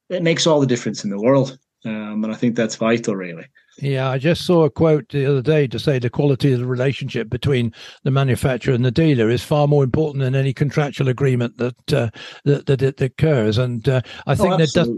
it 0.09 0.23
makes 0.23 0.47
all 0.47 0.61
the 0.61 0.67
difference 0.67 1.05
in 1.05 1.11
the 1.11 1.21
world. 1.21 1.59
Um, 1.85 2.23
and 2.25 2.33
I 2.33 2.37
think 2.37 2.55
that's 2.55 2.77
vital, 2.77 3.17
really. 3.17 3.47
Yeah, 3.79 4.11
I 4.11 4.19
just 4.19 4.45
saw 4.45 4.65
a 4.65 4.71
quote 4.71 5.09
the 5.09 5.27
other 5.27 5.43
day 5.43 5.67
to 5.67 5.79
say 5.79 5.99
the 5.99 6.11
quality 6.11 6.53
of 6.53 6.61
the 6.61 6.67
relationship 6.67 7.29
between 7.29 7.73
the 8.05 8.11
manufacturer 8.11 8.75
and 8.75 8.85
the 8.85 8.91
dealer 8.91 9.31
is 9.31 9.43
far 9.43 9.67
more 9.67 9.83
important 9.83 10.23
than 10.23 10.35
any 10.35 10.53
contractual 10.53 11.09
agreement 11.09 11.57
that 11.57 11.93
uh, 11.93 12.11
that, 12.45 12.67
that, 12.67 12.79
that 12.81 13.01
occurs. 13.01 13.59
And 13.59 13.89
uh, 13.89 14.03
I 14.27 14.33
oh, 14.33 14.35
think 14.37 14.55
oh, 14.55 14.57
that 14.59 14.73
does 14.73 14.91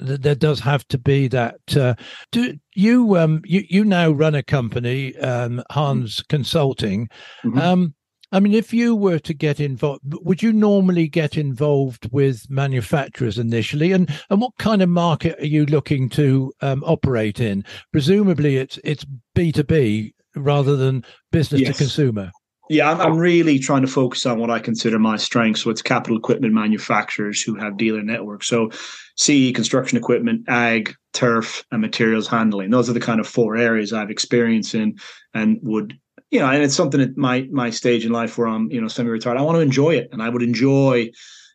there 0.00 0.34
does 0.34 0.60
have 0.60 0.86
to 0.88 0.98
be 0.98 1.28
that. 1.28 1.76
Uh, 1.76 1.94
do 2.32 2.58
you 2.74 3.16
um 3.16 3.42
you 3.44 3.64
you 3.68 3.84
now 3.84 4.10
run 4.10 4.34
a 4.34 4.42
company, 4.42 5.16
um, 5.18 5.62
Hanss 5.70 6.16
mm-hmm. 6.16 6.26
Consulting. 6.28 7.08
Mm-hmm. 7.44 7.58
Um, 7.58 7.94
I 8.32 8.38
mean, 8.38 8.54
if 8.54 8.72
you 8.72 8.94
were 8.94 9.18
to 9.18 9.34
get 9.34 9.58
involved, 9.58 10.02
would 10.04 10.42
you 10.42 10.52
normally 10.52 11.08
get 11.08 11.36
involved 11.36 12.08
with 12.12 12.48
manufacturers 12.48 13.38
initially, 13.38 13.92
and 13.92 14.08
and 14.30 14.40
what 14.40 14.56
kind 14.58 14.82
of 14.82 14.88
market 14.88 15.38
are 15.40 15.46
you 15.46 15.66
looking 15.66 16.08
to 16.10 16.52
um, 16.60 16.84
operate 16.84 17.40
in? 17.40 17.64
Presumably, 17.92 18.56
it's 18.56 18.78
it's 18.84 19.04
B 19.34 19.50
two 19.50 19.64
B 19.64 20.14
rather 20.36 20.76
than 20.76 21.04
business 21.32 21.62
yes. 21.62 21.76
to 21.76 21.84
consumer. 21.84 22.30
Yeah, 22.70 22.88
I'm, 22.88 23.00
I'm, 23.00 23.12
oh. 23.14 23.16
really 23.16 23.58
trying 23.58 23.82
to 23.82 23.88
focus 23.88 24.24
on 24.26 24.38
what 24.38 24.48
I 24.48 24.60
consider 24.60 24.96
my 25.00 25.16
strengths. 25.16 25.62
So 25.62 25.70
it's 25.70 25.82
capital 25.82 26.16
equipment 26.16 26.54
manufacturers 26.54 27.42
who 27.42 27.56
have 27.56 27.76
dealer 27.76 28.00
networks. 28.00 28.46
So 28.46 28.70
CE, 29.16 29.50
construction 29.52 29.98
equipment, 29.98 30.44
ag, 30.46 30.94
turf, 31.12 31.64
and 31.72 31.80
materials 31.80 32.28
handling. 32.28 32.70
Those 32.70 32.88
are 32.88 32.92
the 32.92 33.00
kind 33.00 33.18
of 33.18 33.26
four 33.26 33.56
areas 33.56 33.92
I've 33.92 34.08
experience 34.08 34.72
in 34.72 34.96
and 35.34 35.58
would, 35.62 35.98
you 36.30 36.38
know, 36.38 36.46
and 36.46 36.62
it's 36.62 36.76
something 36.76 37.00
at 37.00 37.16
my 37.16 37.48
my 37.50 37.70
stage 37.70 38.06
in 38.06 38.12
life 38.12 38.38
where 38.38 38.46
I'm, 38.46 38.70
you 38.70 38.80
know, 38.80 38.86
semi-retired. 38.86 39.36
I 39.36 39.42
want 39.42 39.56
to 39.56 39.62
enjoy 39.62 39.96
it. 39.96 40.08
And 40.12 40.22
I 40.22 40.28
would 40.28 40.42
enjoy 40.42 41.10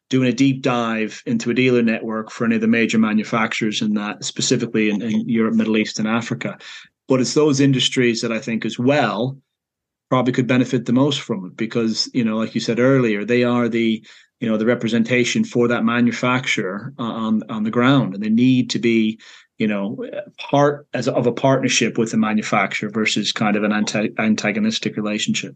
doing 0.10 0.28
a 0.28 0.34
deep 0.34 0.64
dive 0.64 1.24
into 1.26 1.50
a 1.50 1.54
dealer 1.54 1.82
network 1.82 2.30
for 2.30 2.44
any 2.44 2.56
of 2.56 2.62
the 2.62 2.68
major 2.68 3.00
manufacturers 3.00 3.82
in 3.82 3.94
that, 3.94 4.26
specifically 4.26 4.90
in, 4.90 5.02
in 5.02 5.30
Europe, 5.30 5.56
Middle 5.56 5.78
East, 5.78 5.98
and 5.98 6.10
Africa. 6.10 6.58
But 7.08 7.22
it's 7.22 7.36
those 7.36 7.62
industries 7.62 8.20
that 8.20 8.34
I 8.34 8.40
think 8.40 8.66
as 8.66 8.78
well 8.78 9.38
probably 10.10 10.34
could 10.34 10.48
benefit 10.48 10.86
the 10.86 10.94
most 10.94 11.22
from 11.22 11.46
it 11.46 11.58
because 11.58 12.10
you 12.14 12.24
know, 12.24 12.38
like 12.38 12.56
you 12.56 12.62
said 12.62 12.80
earlier, 12.80 13.26
they 13.26 13.44
are 13.44 13.68
the 13.68 14.06
you 14.40 14.50
know 14.50 14.58
the 14.58 14.66
representation 14.66 15.44
for 15.44 15.68
that 15.68 15.84
manufacturer 15.84 16.94
on 16.98 17.44
on 17.50 17.64
the 17.64 17.72
ground, 17.72 18.14
and 18.14 18.24
they 18.24 18.30
need 18.30 18.70
to 18.72 18.80
be 18.80 19.20
you 19.58 19.68
know 19.68 19.98
part 20.38 20.88
as 20.94 21.08
of 21.08 21.28
a 21.28 21.32
partnership 21.32 21.98
with 21.98 22.12
the 22.12 22.18
manufacturer 22.18 22.90
versus 22.90 23.32
kind 23.32 23.56
of 23.56 23.64
an 23.64 23.72
anti- 23.72 24.12
antagonistic 24.18 24.96
relationship. 24.98 25.56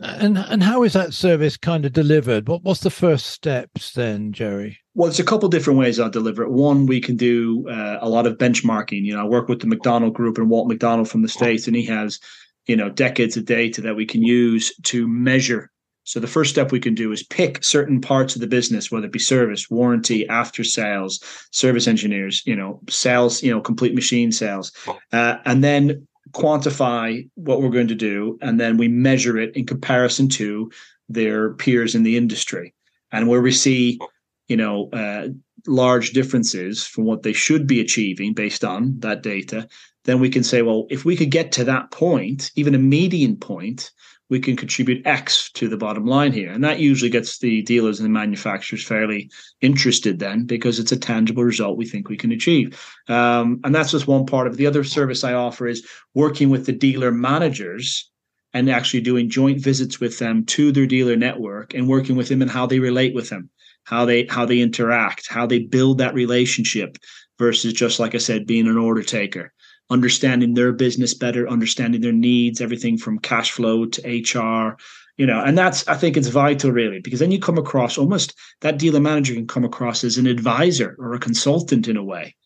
And 0.00 0.38
and 0.38 0.62
how 0.62 0.84
is 0.84 0.92
that 0.92 1.12
service 1.12 1.56
kind 1.56 1.84
of 1.84 1.92
delivered? 1.92 2.46
What 2.46 2.62
what's 2.62 2.80
the 2.80 2.90
first 2.90 3.26
steps 3.26 3.92
then, 3.94 4.32
Jerry? 4.32 4.78
Well, 4.94 5.08
it's 5.08 5.18
a 5.18 5.24
couple 5.24 5.48
different 5.48 5.78
ways 5.78 5.98
I'll 5.98 6.10
deliver 6.10 6.42
it. 6.42 6.50
One, 6.50 6.86
we 6.86 7.00
can 7.00 7.16
do 7.16 7.68
uh, 7.68 7.98
a 8.00 8.08
lot 8.08 8.26
of 8.26 8.38
benchmarking. 8.38 9.04
You 9.04 9.14
know, 9.14 9.22
I 9.22 9.24
work 9.24 9.48
with 9.48 9.60
the 9.60 9.66
McDonald 9.66 10.14
Group 10.14 10.38
and 10.38 10.50
Walt 10.50 10.68
McDonald 10.68 11.08
from 11.08 11.22
the 11.22 11.28
states, 11.28 11.66
and 11.66 11.74
he 11.74 11.84
has 11.86 12.20
you 12.68 12.76
know 12.76 12.88
decades 12.88 13.36
of 13.36 13.46
data 13.46 13.80
that 13.80 13.96
we 13.96 14.06
can 14.06 14.22
use 14.22 14.72
to 14.84 15.08
measure. 15.08 15.70
So 16.04 16.20
the 16.20 16.26
first 16.26 16.50
step 16.50 16.72
we 16.72 16.80
can 16.80 16.94
do 16.94 17.12
is 17.12 17.22
pick 17.22 17.62
certain 17.62 18.00
parts 18.00 18.34
of 18.34 18.40
the 18.40 18.46
business, 18.46 18.90
whether 18.90 19.06
it 19.06 19.12
be 19.12 19.18
service, 19.18 19.68
warranty, 19.68 20.26
after 20.28 20.64
sales, 20.64 21.22
service 21.50 21.86
engineers, 21.86 22.42
you 22.46 22.56
know, 22.56 22.80
sales, 22.88 23.42
you 23.42 23.50
know, 23.50 23.60
complete 23.60 23.94
machine 23.94 24.32
sales, 24.32 24.72
uh, 25.12 25.36
and 25.44 25.62
then 25.62 26.06
quantify 26.30 27.28
what 27.34 27.60
we're 27.60 27.68
going 27.70 27.88
to 27.88 27.94
do, 27.94 28.38
and 28.40 28.58
then 28.58 28.76
we 28.76 28.88
measure 28.88 29.36
it 29.38 29.54
in 29.56 29.66
comparison 29.66 30.28
to 30.28 30.70
their 31.08 31.54
peers 31.54 31.94
in 31.94 32.04
the 32.04 32.16
industry, 32.16 32.74
and 33.12 33.28
where 33.28 33.42
we 33.42 33.52
see, 33.52 33.98
you 34.46 34.56
know, 34.56 34.88
uh, 34.92 35.28
large 35.66 36.12
differences 36.12 36.86
from 36.86 37.04
what 37.04 37.22
they 37.22 37.32
should 37.32 37.66
be 37.66 37.80
achieving 37.80 38.32
based 38.32 38.64
on 38.64 38.98
that 39.00 39.22
data, 39.22 39.68
then 40.08 40.20
we 40.20 40.30
can 40.30 40.42
say, 40.42 40.62
well, 40.62 40.86
if 40.88 41.04
we 41.04 41.14
could 41.14 41.30
get 41.30 41.52
to 41.52 41.64
that 41.64 41.90
point, 41.90 42.50
even 42.56 42.74
a 42.74 42.78
median 42.78 43.36
point, 43.36 43.90
we 44.30 44.40
can 44.40 44.56
contribute 44.56 45.06
X 45.06 45.50
to 45.52 45.68
the 45.68 45.76
bottom 45.76 46.06
line 46.06 46.32
here. 46.32 46.50
And 46.50 46.64
that 46.64 46.78
usually 46.78 47.10
gets 47.10 47.40
the 47.40 47.60
dealers 47.60 48.00
and 48.00 48.06
the 48.06 48.10
manufacturers 48.10 48.82
fairly 48.82 49.30
interested 49.60 50.18
then 50.18 50.46
because 50.46 50.78
it's 50.78 50.92
a 50.92 50.96
tangible 50.96 51.44
result 51.44 51.76
we 51.76 51.84
think 51.84 52.08
we 52.08 52.16
can 52.16 52.32
achieve. 52.32 52.82
Um, 53.08 53.60
and 53.64 53.74
that's 53.74 53.90
just 53.90 54.06
one 54.06 54.24
part 54.24 54.46
of 54.46 54.54
it. 54.54 54.56
The 54.56 54.66
other 54.66 54.82
service 54.82 55.24
I 55.24 55.34
offer 55.34 55.68
is 55.68 55.86
working 56.14 56.48
with 56.48 56.64
the 56.64 56.72
dealer 56.72 57.12
managers 57.12 58.10
and 58.54 58.70
actually 58.70 59.02
doing 59.02 59.28
joint 59.28 59.60
visits 59.60 60.00
with 60.00 60.18
them 60.18 60.42
to 60.46 60.72
their 60.72 60.86
dealer 60.86 61.16
network 61.16 61.74
and 61.74 61.86
working 61.86 62.16
with 62.16 62.30
them 62.30 62.40
and 62.40 62.50
how 62.50 62.64
they 62.64 62.78
relate 62.78 63.14
with 63.14 63.28
them, 63.28 63.50
how 63.84 64.06
they 64.06 64.24
how 64.24 64.46
they 64.46 64.60
interact, 64.60 65.28
how 65.28 65.44
they 65.44 65.58
build 65.58 65.98
that 65.98 66.14
relationship 66.14 66.96
versus 67.38 67.74
just 67.74 68.00
like 68.00 68.14
I 68.14 68.18
said, 68.18 68.46
being 68.46 68.66
an 68.66 68.78
order 68.78 69.02
taker 69.02 69.52
understanding 69.90 70.54
their 70.54 70.72
business 70.72 71.14
better, 71.14 71.48
understanding 71.48 72.00
their 72.00 72.12
needs, 72.12 72.60
everything 72.60 72.98
from 72.98 73.18
cash 73.18 73.52
flow 73.52 73.86
to 73.86 74.02
HR, 74.02 74.76
you 75.16 75.26
know, 75.26 75.42
and 75.42 75.58
that's 75.58 75.86
I 75.88 75.94
think 75.94 76.16
it's 76.16 76.28
vital 76.28 76.70
really 76.70 77.00
because 77.00 77.20
then 77.20 77.32
you 77.32 77.40
come 77.40 77.58
across 77.58 77.98
almost 77.98 78.34
that 78.60 78.78
dealer 78.78 79.00
manager 79.00 79.34
can 79.34 79.46
come 79.46 79.64
across 79.64 80.04
as 80.04 80.16
an 80.16 80.26
advisor 80.26 80.94
or 80.98 81.14
a 81.14 81.18
consultant 81.18 81.88
in 81.88 81.96
a 81.96 82.04
way. 82.04 82.36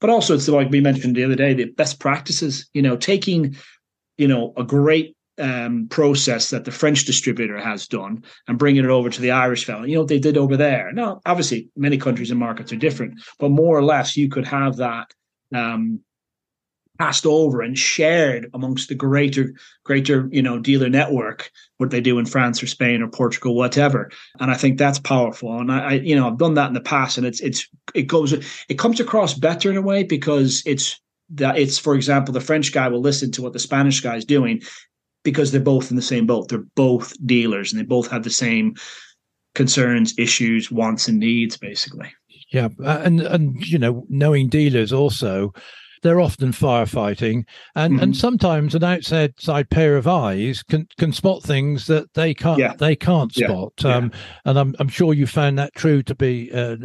But 0.00 0.10
also 0.10 0.34
it's 0.34 0.48
like 0.48 0.70
we 0.70 0.80
mentioned 0.80 1.16
the 1.16 1.24
other 1.24 1.36
day, 1.36 1.54
the 1.54 1.66
best 1.66 2.00
practices, 2.00 2.68
you 2.74 2.82
know, 2.82 2.96
taking, 2.96 3.56
you 4.18 4.28
know, 4.28 4.52
a 4.56 4.64
great 4.64 5.16
um, 5.38 5.86
process 5.88 6.50
that 6.50 6.64
the 6.64 6.72
French 6.72 7.04
distributor 7.04 7.58
has 7.58 7.86
done 7.86 8.24
and 8.48 8.58
bringing 8.58 8.84
it 8.84 8.90
over 8.90 9.08
to 9.08 9.20
the 9.20 9.30
Irish 9.30 9.64
fellow. 9.64 9.84
You 9.84 9.94
know 9.94 10.00
what 10.00 10.08
they 10.08 10.18
did 10.18 10.36
over 10.36 10.56
there. 10.56 10.92
Now, 10.92 11.20
obviously, 11.26 11.68
many 11.76 11.98
countries 11.98 12.30
and 12.30 12.40
markets 12.40 12.72
are 12.72 12.76
different, 12.76 13.20
but 13.38 13.50
more 13.50 13.76
or 13.76 13.84
less, 13.84 14.16
you 14.16 14.28
could 14.28 14.46
have 14.46 14.76
that 14.76 15.12
um, 15.54 16.00
passed 16.98 17.26
over 17.26 17.60
and 17.60 17.78
shared 17.78 18.48
amongst 18.54 18.88
the 18.88 18.94
greater 18.94 19.52
greater 19.84 20.28
you 20.30 20.42
know 20.42 20.58
dealer 20.58 20.88
network 20.88 21.50
what 21.78 21.90
they 21.90 22.00
do 22.00 22.18
in 22.18 22.26
France 22.26 22.62
or 22.62 22.66
Spain 22.66 23.02
or 23.02 23.08
Portugal 23.08 23.54
whatever. 23.54 24.10
And 24.40 24.50
I 24.50 24.54
think 24.54 24.78
that's 24.78 24.98
powerful. 24.98 25.58
And 25.58 25.70
I, 25.70 25.78
I, 25.78 25.92
you 25.92 26.16
know 26.16 26.26
I've 26.26 26.38
done 26.38 26.54
that 26.54 26.68
in 26.68 26.74
the 26.74 26.80
past 26.80 27.18
and 27.18 27.26
it's 27.26 27.40
it's 27.40 27.68
it 27.94 28.04
goes 28.04 28.32
it 28.32 28.78
comes 28.78 29.00
across 29.00 29.34
better 29.34 29.70
in 29.70 29.76
a 29.76 29.82
way 29.82 30.02
because 30.02 30.62
it's 30.66 31.00
that 31.30 31.58
it's 31.58 31.78
for 31.78 31.94
example 31.94 32.32
the 32.32 32.40
French 32.40 32.72
guy 32.72 32.88
will 32.88 33.00
listen 33.00 33.30
to 33.32 33.42
what 33.42 33.52
the 33.52 33.58
Spanish 33.58 34.00
guy 34.00 34.16
is 34.16 34.24
doing 34.24 34.62
because 35.24 35.50
they're 35.50 35.60
both 35.60 35.90
in 35.90 35.96
the 35.96 36.02
same 36.02 36.26
boat. 36.26 36.48
They're 36.48 36.64
both 36.76 37.12
dealers 37.26 37.72
and 37.72 37.80
they 37.80 37.84
both 37.84 38.08
have 38.10 38.22
the 38.22 38.30
same 38.30 38.76
concerns 39.56 40.14
issues 40.18 40.70
wants 40.70 41.08
and 41.08 41.18
needs 41.18 41.56
basically. 41.56 42.12
Yeah. 42.52 42.68
Uh, 42.82 43.02
and 43.04 43.20
and 43.20 43.66
you 43.66 43.78
know 43.78 44.06
knowing 44.08 44.48
dealers 44.48 44.92
also 44.92 45.52
they're 46.06 46.20
often 46.20 46.52
firefighting, 46.52 47.44
and 47.74 47.94
mm-hmm. 47.94 48.02
and 48.02 48.16
sometimes 48.16 48.74
an 48.76 48.84
outside 48.84 49.34
side 49.40 49.68
pair 49.70 49.96
of 49.96 50.06
eyes 50.06 50.62
can 50.62 50.86
can 50.98 51.12
spot 51.12 51.42
things 51.42 51.86
that 51.88 52.14
they 52.14 52.32
can't 52.32 52.60
yeah. 52.60 52.74
they 52.78 52.94
can't 52.94 53.32
spot. 53.34 53.72
Yeah. 53.82 53.96
Um, 53.96 54.12
yeah. 54.12 54.20
And 54.44 54.58
I'm 54.58 54.76
I'm 54.78 54.88
sure 54.88 55.12
you 55.14 55.26
found 55.26 55.58
that 55.58 55.74
true 55.74 56.02
to 56.04 56.14
be. 56.14 56.50
Uh, 56.52 56.76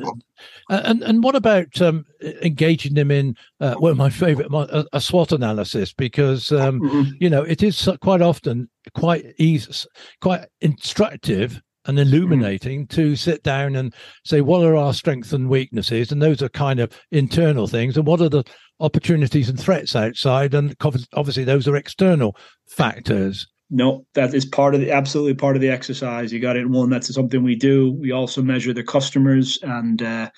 and 0.70 1.04
and 1.04 1.24
what 1.24 1.36
about 1.36 1.80
um, 1.82 2.04
engaging 2.42 2.96
them 2.96 3.12
in 3.12 3.36
uh, 3.60 3.76
well 3.80 3.94
my 3.94 4.10
favorite 4.10 4.52
a, 4.52 4.86
a 4.94 5.00
SWOT 5.00 5.32
analysis 5.32 5.94
because 5.94 6.52
um, 6.52 6.82
mm-hmm. 6.82 7.12
you 7.20 7.30
know 7.30 7.44
it 7.44 7.62
is 7.62 7.88
quite 8.02 8.24
often 8.24 8.68
quite 8.96 9.36
easy 9.38 9.72
quite 10.20 10.46
instructive 10.62 11.62
and 11.86 12.00
illuminating 12.00 12.86
mm. 12.86 12.90
to 12.90 13.16
sit 13.16 13.44
down 13.44 13.76
and 13.76 13.94
say 14.24 14.42
what 14.42 14.64
are 14.64 14.76
our 14.76 14.94
strengths 14.94 15.34
and 15.34 15.50
weaknesses? 15.50 16.12
And 16.12 16.22
those 16.22 16.42
are 16.42 16.50
kind 16.50 16.80
of 16.80 16.92
internal 17.12 17.68
things. 17.68 17.98
And 17.98 18.06
what 18.06 18.22
are 18.22 18.30
the 18.30 18.44
opportunities 18.80 19.50
and 19.50 19.60
threats 19.60 19.96
outside? 19.96 20.54
And 20.54 20.76
obviously 21.14 21.44
those 21.44 21.68
are 21.68 21.76
external 21.76 22.36
factors. 22.68 23.48
No 23.74 24.06
that 24.16 24.34
is 24.34 24.46
part 24.46 24.76
of 24.76 24.82
the 24.82 24.92
absolutely 24.92 25.34
part 25.34 25.56
of 25.56 25.62
the 25.62 25.70
exercise. 25.70 26.34
You 26.34 26.40
got 26.40 26.58
it 26.58 26.70
one. 26.70 26.90
That's 26.90 27.14
something 27.14 27.42
we 27.42 27.56
do. 27.56 27.94
We 27.94 28.12
also 28.12 28.42
measure 28.42 28.74
the 28.74 28.84
customers 28.84 29.58
and 29.64 30.02
uh, 30.02 30.30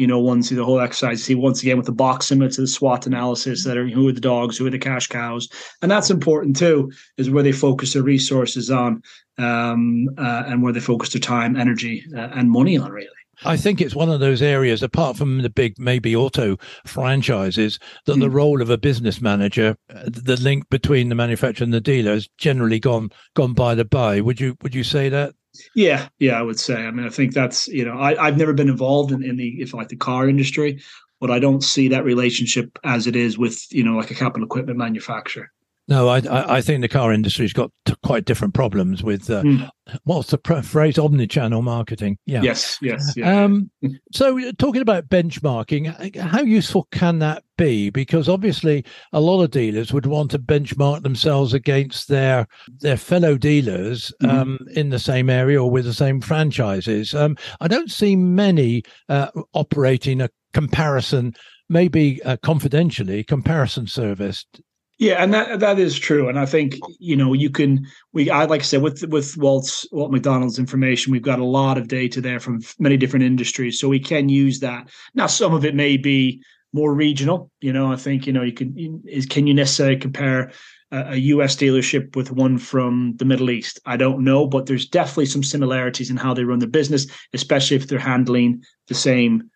you 0.00 0.06
know, 0.06 0.18
once 0.18 0.50
you 0.50 0.56
the 0.56 0.64
whole 0.64 0.80
exercise, 0.80 1.22
see 1.22 1.34
once 1.34 1.60
again 1.60 1.76
with 1.76 1.84
the 1.84 1.92
box 1.92 2.24
similar 2.24 2.50
to 2.50 2.62
the 2.62 2.66
SWOT 2.66 3.06
analysis 3.06 3.64
that 3.64 3.76
are 3.76 3.86
who 3.86 4.08
are 4.08 4.12
the 4.12 4.20
dogs, 4.20 4.56
who 4.56 4.66
are 4.66 4.70
the 4.70 4.78
cash 4.78 5.06
cows, 5.06 5.46
and 5.82 5.90
that's 5.90 6.08
important 6.08 6.56
too, 6.56 6.90
is 7.18 7.28
where 7.28 7.42
they 7.42 7.52
focus 7.52 7.92
their 7.92 8.02
resources 8.02 8.70
on, 8.70 9.02
um, 9.40 10.08
uh, 10.18 10.44
and 10.46 10.62
where 10.62 10.72
they 10.72 10.80
focus 10.80 11.12
their 11.12 11.20
time, 11.20 11.56
energy, 11.56 12.04
uh, 12.14 12.28
and 12.32 12.50
money 12.50 12.76
on 12.76 12.90
really. 12.90 13.08
I 13.44 13.56
think 13.56 13.80
it's 13.80 13.94
one 13.94 14.10
of 14.10 14.20
those 14.20 14.42
areas, 14.42 14.82
apart 14.82 15.16
from 15.16 15.40
the 15.40 15.48
big 15.48 15.78
maybe 15.78 16.14
auto 16.14 16.58
franchises, 16.84 17.78
that 18.04 18.16
mm. 18.16 18.20
the 18.20 18.28
hmm. 18.28 18.34
role 18.34 18.62
of 18.62 18.68
a 18.68 18.76
business 18.76 19.20
manager, 19.20 19.76
uh, 19.94 20.02
the 20.06 20.36
link 20.36 20.68
between 20.68 21.08
the 21.08 21.14
manufacturer 21.14 21.64
and 21.64 21.72
the 21.72 21.80
dealer, 21.80 22.12
has 22.12 22.28
generally 22.36 22.78
gone 22.78 23.10
gone 23.34 23.54
by 23.54 23.74
the 23.74 23.84
by. 23.84 24.20
Would 24.20 24.40
you 24.40 24.56
would 24.62 24.74
you 24.74 24.84
say 24.84 25.08
that? 25.08 25.34
Yeah, 25.74 26.08
yeah, 26.18 26.38
I 26.38 26.42
would 26.42 26.60
say. 26.60 26.74
I 26.74 26.90
mean, 26.90 27.06
I 27.06 27.08
think 27.08 27.32
that's 27.32 27.66
you 27.68 27.84
know, 27.84 27.98
I, 27.98 28.26
I've 28.26 28.36
never 28.36 28.52
been 28.52 28.68
involved 28.68 29.10
in, 29.10 29.22
in 29.22 29.36
the 29.36 29.60
if 29.60 29.72
like 29.72 29.88
the 29.88 29.96
car 29.96 30.28
industry, 30.28 30.82
but 31.18 31.30
I 31.30 31.38
don't 31.38 31.64
see 31.64 31.88
that 31.88 32.04
relationship 32.04 32.78
as 32.84 33.06
it 33.06 33.16
is 33.16 33.38
with 33.38 33.66
you 33.72 33.84
know 33.84 33.96
like 33.96 34.10
a 34.10 34.14
capital 34.14 34.44
equipment 34.44 34.78
manufacturer. 34.78 35.50
No, 35.90 36.08
I 36.08 36.20
I 36.56 36.60
think 36.60 36.82
the 36.82 36.88
car 36.88 37.12
industry's 37.12 37.52
got 37.52 37.72
quite 38.04 38.24
different 38.24 38.54
problems 38.54 39.02
with 39.02 39.28
uh, 39.28 39.42
mm. 39.42 39.68
what's 40.04 40.30
the 40.30 40.38
phrase 40.62 40.98
omni-channel 41.00 41.62
marketing. 41.62 42.16
Yeah. 42.26 42.42
Yes. 42.42 42.78
Yes. 42.80 43.12
Yeah. 43.16 43.42
Um, 43.42 43.72
so 44.12 44.38
uh, 44.38 44.52
talking 44.56 44.82
about 44.82 45.08
benchmarking, 45.08 46.16
how 46.16 46.42
useful 46.42 46.86
can 46.92 47.18
that 47.18 47.42
be? 47.58 47.90
Because 47.90 48.28
obviously, 48.28 48.84
a 49.12 49.20
lot 49.20 49.42
of 49.42 49.50
dealers 49.50 49.92
would 49.92 50.06
want 50.06 50.30
to 50.30 50.38
benchmark 50.38 51.02
themselves 51.02 51.52
against 51.52 52.06
their 52.06 52.46
their 52.78 52.96
fellow 52.96 53.36
dealers 53.36 54.12
mm. 54.22 54.30
um, 54.30 54.60
in 54.76 54.90
the 54.90 55.00
same 55.00 55.28
area 55.28 55.60
or 55.60 55.72
with 55.72 55.86
the 55.86 55.92
same 55.92 56.20
franchises. 56.20 57.14
Um, 57.14 57.36
I 57.60 57.66
don't 57.66 57.90
see 57.90 58.14
many 58.14 58.84
uh, 59.08 59.32
operating 59.54 60.20
a 60.20 60.30
comparison 60.52 61.34
maybe 61.68 62.20
uh, 62.24 62.36
confidentially 62.42 63.22
comparison 63.22 63.86
service 63.86 64.44
yeah, 65.00 65.14
and 65.14 65.32
that 65.32 65.60
that 65.60 65.78
is 65.78 65.98
true, 65.98 66.28
and 66.28 66.38
I 66.38 66.44
think 66.44 66.76
you 66.98 67.16
know 67.16 67.32
you 67.32 67.48
can 67.48 67.86
we 68.12 68.28
I 68.28 68.44
like 68.44 68.60
I 68.60 68.64
said 68.64 68.82
with 68.82 69.02
with 69.08 69.34
Walt's 69.38 69.86
Walt 69.92 70.12
McDonald's 70.12 70.58
information, 70.58 71.10
we've 71.10 71.22
got 71.22 71.38
a 71.38 71.44
lot 71.44 71.78
of 71.78 71.88
data 71.88 72.20
there 72.20 72.38
from 72.38 72.60
many 72.78 72.98
different 72.98 73.24
industries, 73.24 73.80
so 73.80 73.88
we 73.88 73.98
can 73.98 74.28
use 74.28 74.60
that. 74.60 74.90
Now, 75.14 75.26
some 75.26 75.54
of 75.54 75.64
it 75.64 75.74
may 75.74 75.96
be 75.96 76.42
more 76.74 76.92
regional. 76.92 77.50
You 77.62 77.72
know, 77.72 77.90
I 77.90 77.96
think 77.96 78.26
you 78.26 78.32
know 78.34 78.42
you 78.42 78.52
can 78.52 79.02
is 79.06 79.24
can 79.24 79.46
you 79.46 79.54
necessarily 79.54 79.96
compare 79.96 80.52
a, 80.90 81.12
a 81.12 81.16
U.S. 81.16 81.56
dealership 81.56 82.14
with 82.14 82.30
one 82.30 82.58
from 82.58 83.14
the 83.16 83.24
Middle 83.24 83.50
East? 83.50 83.80
I 83.86 83.96
don't 83.96 84.22
know, 84.22 84.46
but 84.46 84.66
there's 84.66 84.86
definitely 84.86 85.26
some 85.26 85.42
similarities 85.42 86.10
in 86.10 86.18
how 86.18 86.34
they 86.34 86.44
run 86.44 86.58
their 86.58 86.68
business, 86.68 87.06
especially 87.32 87.78
if 87.78 87.88
they're 87.88 87.98
handling 87.98 88.62
the 88.88 88.94
same 88.94 89.50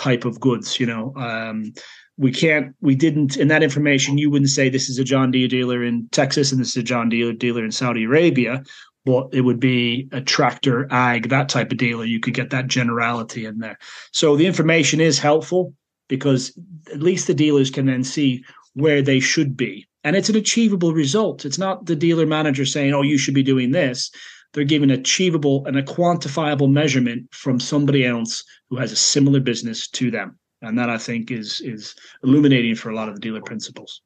type 0.00 0.24
of 0.24 0.40
goods. 0.40 0.80
You 0.80 0.86
know. 0.86 1.12
Um, 1.16 1.72
we 2.18 2.30
can't 2.30 2.74
we 2.82 2.94
didn't 2.94 3.38
in 3.38 3.48
that 3.48 3.62
information 3.62 4.18
you 4.18 4.30
wouldn't 4.30 4.50
say 4.50 4.68
this 4.68 4.90
is 4.90 4.98
a 4.98 5.04
john 5.04 5.30
deere 5.30 5.48
dealer 5.48 5.82
in 5.82 6.06
texas 6.12 6.52
and 6.52 6.60
this 6.60 6.68
is 6.68 6.76
a 6.76 6.82
john 6.82 7.08
deere 7.08 7.32
dealer 7.32 7.64
in 7.64 7.72
saudi 7.72 8.04
arabia 8.04 8.62
but 9.06 9.28
it 9.32 9.40
would 9.40 9.58
be 9.58 10.06
a 10.12 10.20
tractor 10.20 10.86
ag 10.92 11.30
that 11.30 11.48
type 11.48 11.72
of 11.72 11.78
dealer 11.78 12.04
you 12.04 12.20
could 12.20 12.34
get 12.34 12.50
that 12.50 12.66
generality 12.66 13.46
in 13.46 13.58
there 13.58 13.78
so 14.12 14.36
the 14.36 14.46
information 14.46 15.00
is 15.00 15.18
helpful 15.18 15.72
because 16.08 16.52
at 16.92 17.00
least 17.00 17.26
the 17.26 17.32
dealers 17.32 17.70
can 17.70 17.86
then 17.86 18.04
see 18.04 18.44
where 18.74 19.00
they 19.00 19.18
should 19.18 19.56
be 19.56 19.88
and 20.04 20.16
it's 20.16 20.28
an 20.28 20.36
achievable 20.36 20.92
result. 20.92 21.44
It's 21.44 21.58
not 21.58 21.86
the 21.86 21.96
dealer 21.96 22.26
manager 22.26 22.64
saying, 22.64 22.94
"Oh, 22.94 23.02
you 23.02 23.18
should 23.18 23.34
be 23.34 23.42
doing 23.42 23.72
this." 23.72 24.10
They're 24.52 24.64
giving 24.64 24.90
achievable 24.90 25.64
and 25.66 25.76
a 25.76 25.82
quantifiable 25.82 26.70
measurement 26.70 27.26
from 27.32 27.60
somebody 27.60 28.04
else 28.04 28.42
who 28.68 28.76
has 28.76 28.92
a 28.92 28.96
similar 28.96 29.40
business 29.40 29.88
to 29.90 30.10
them, 30.10 30.38
and 30.62 30.78
that 30.78 30.90
I 30.90 30.98
think 30.98 31.30
is 31.30 31.60
is 31.60 31.94
illuminating 32.24 32.74
for 32.74 32.90
a 32.90 32.94
lot 32.94 33.08
of 33.08 33.14
the 33.14 33.20
dealer 33.20 33.42
principals. 33.42 34.02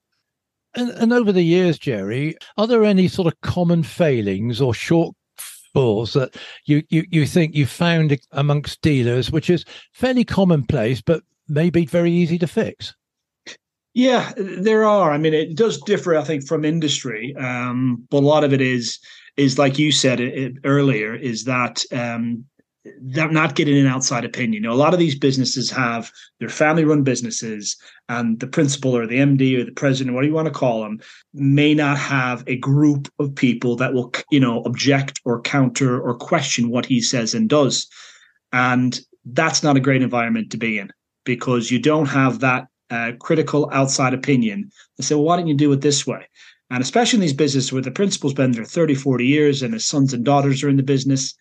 And, 0.74 0.90
and 0.90 1.12
over 1.12 1.32
the 1.32 1.42
years, 1.42 1.78
Jerry, 1.78 2.36
are 2.56 2.66
there 2.66 2.84
any 2.84 3.08
sort 3.08 3.32
of 3.32 3.40
common 3.42 3.82
failings 3.84 4.60
or 4.60 4.72
shortfalls 4.72 6.12
that 6.14 6.36
you, 6.64 6.82
you, 6.88 7.04
you 7.10 7.26
think 7.26 7.54
you 7.54 7.64
found 7.64 8.18
amongst 8.32 8.82
dealers, 8.82 9.30
which 9.30 9.48
is 9.50 9.64
fairly 9.92 10.24
commonplace, 10.24 11.00
but 11.00 11.22
maybe 11.48 11.86
very 11.86 12.10
easy 12.10 12.38
to 12.38 12.46
fix? 12.48 12.94
Yeah, 13.92 14.32
there 14.36 14.84
are. 14.84 15.12
I 15.12 15.18
mean, 15.18 15.34
it 15.34 15.56
does 15.56 15.80
differ, 15.82 16.16
I 16.16 16.24
think, 16.24 16.44
from 16.44 16.64
industry, 16.64 17.34
um, 17.36 18.04
but 18.10 18.18
a 18.18 18.26
lot 18.26 18.42
of 18.42 18.52
it 18.52 18.60
is 18.60 18.98
is 19.36 19.58
like 19.58 19.78
you 19.78 19.92
said 19.92 20.58
earlier, 20.64 21.14
is 21.14 21.44
that 21.44 21.84
um, 21.92 22.44
they're 23.00 23.30
not 23.30 23.54
getting 23.54 23.78
an 23.78 23.86
outside 23.86 24.24
opinion. 24.24 24.62
You 24.62 24.68
know, 24.68 24.72
a 24.72 24.74
lot 24.74 24.92
of 24.92 24.98
these 24.98 25.18
businesses 25.18 25.70
have 25.70 26.10
their 26.38 26.48
family-run 26.48 27.02
businesses, 27.02 27.76
and 28.08 28.38
the 28.40 28.46
principal 28.46 28.94
or 28.96 29.06
the 29.06 29.16
MD 29.18 29.58
or 29.58 29.64
the 29.64 29.72
president, 29.72 30.14
what 30.14 30.22
do 30.22 30.28
you 30.28 30.34
want 30.34 30.48
to 30.48 30.54
call 30.54 30.82
them, 30.82 31.00
may 31.32 31.74
not 31.74 31.96
have 31.98 32.44
a 32.46 32.56
group 32.56 33.08
of 33.18 33.34
people 33.34 33.76
that 33.76 33.94
will, 33.94 34.12
you 34.30 34.40
know, 34.40 34.62
object 34.64 35.20
or 35.24 35.40
counter 35.40 36.00
or 36.00 36.14
question 36.14 36.68
what 36.68 36.86
he 36.86 37.00
says 37.00 37.34
and 37.34 37.48
does, 37.48 37.88
and 38.52 39.00
that's 39.24 39.62
not 39.62 39.76
a 39.76 39.80
great 39.80 40.02
environment 40.02 40.50
to 40.50 40.58
be 40.58 40.78
in 40.78 40.92
because 41.24 41.70
you 41.70 41.78
don't 41.78 42.06
have 42.06 42.40
that 42.40 42.66
uh, 42.90 43.12
critical 43.18 43.70
outside 43.72 44.12
opinion. 44.12 44.70
They 44.98 45.04
say, 45.04 45.14
well, 45.14 45.24
why 45.24 45.36
don't 45.36 45.46
you 45.46 45.54
do 45.54 45.72
it 45.72 45.80
this 45.80 46.06
way? 46.06 46.28
And 46.70 46.82
especially 46.82 47.18
in 47.18 47.20
these 47.20 47.32
businesses 47.32 47.72
where 47.72 47.82
the 47.82 47.90
principal's 47.90 48.34
been 48.34 48.52
there 48.52 48.64
30, 48.64 48.94
40 48.94 49.26
years 49.26 49.62
and 49.62 49.74
his 49.74 49.86
sons 49.86 50.12
and 50.12 50.24
daughters 50.24 50.62
are 50.62 50.68
in 50.68 50.76
the 50.76 50.82
business, 50.82 51.34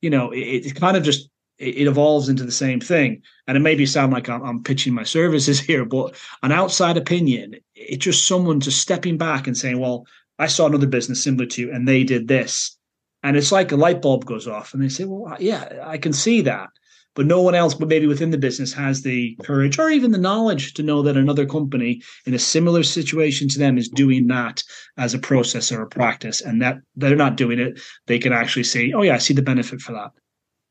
you 0.00 0.10
know, 0.10 0.30
it, 0.30 0.66
it 0.66 0.74
kind 0.74 0.96
of 0.96 1.02
just 1.02 1.30
it, 1.58 1.86
evolves 1.86 2.28
into 2.28 2.44
the 2.44 2.52
same 2.52 2.80
thing. 2.80 3.22
And 3.46 3.56
it 3.56 3.60
maybe 3.60 3.86
sound 3.86 4.12
like 4.12 4.28
I'm, 4.28 4.42
I'm, 4.42 4.62
pitching 4.62 4.92
my 4.92 5.04
services 5.04 5.60
here, 5.68 5.84
but 5.84 6.16
an 6.42 6.52
outside 6.52 6.96
opinion, 6.96 7.56
it's 7.74 8.04
just 8.04 8.26
someone 8.26 8.60
just 8.60 8.80
stepping 8.80 9.16
back 9.16 9.46
and 9.46 9.56
saying, 9.56 9.78
well, 9.78 10.06
I 10.38 10.48
saw 10.48 10.66
another 10.66 10.88
business 10.88 11.22
similar 11.22 11.46
to 11.46 11.62
you 11.62 11.72
and 11.72 11.86
they 11.86 12.02
did 12.02 12.26
this. 12.26 12.76
And 13.22 13.36
it's 13.36 13.52
like 13.52 13.72
a 13.72 13.76
light 13.76 14.02
bulb 14.02 14.26
goes 14.26 14.46
off 14.46 14.74
and 14.74 14.82
they 14.82 14.88
say, 14.88 15.04
well, 15.04 15.36
yeah, 15.40 15.82
I 15.84 15.96
can 15.96 16.12
see 16.12 16.42
that 16.42 16.68
but 17.14 17.26
no 17.26 17.40
one 17.40 17.54
else, 17.54 17.74
but 17.74 17.88
maybe 17.88 18.06
within 18.06 18.30
the 18.30 18.38
business, 18.38 18.72
has 18.72 19.02
the 19.02 19.36
courage 19.42 19.78
or 19.78 19.90
even 19.90 20.10
the 20.10 20.18
knowledge 20.18 20.74
to 20.74 20.82
know 20.82 21.02
that 21.02 21.16
another 21.16 21.46
company 21.46 22.02
in 22.26 22.34
a 22.34 22.38
similar 22.38 22.82
situation 22.82 23.48
to 23.48 23.58
them 23.58 23.78
is 23.78 23.88
doing 23.88 24.26
that 24.28 24.62
as 24.96 25.14
a 25.14 25.18
process 25.18 25.72
or 25.72 25.82
a 25.82 25.88
practice, 25.88 26.40
and 26.40 26.60
that 26.62 26.78
they're 26.96 27.16
not 27.16 27.36
doing 27.36 27.58
it. 27.58 27.80
They 28.06 28.18
can 28.18 28.32
actually 28.32 28.64
say, 28.64 28.92
"Oh 28.92 29.02
yeah, 29.02 29.14
I 29.14 29.18
see 29.18 29.34
the 29.34 29.42
benefit 29.42 29.80
for 29.80 29.92
that." 29.92 30.10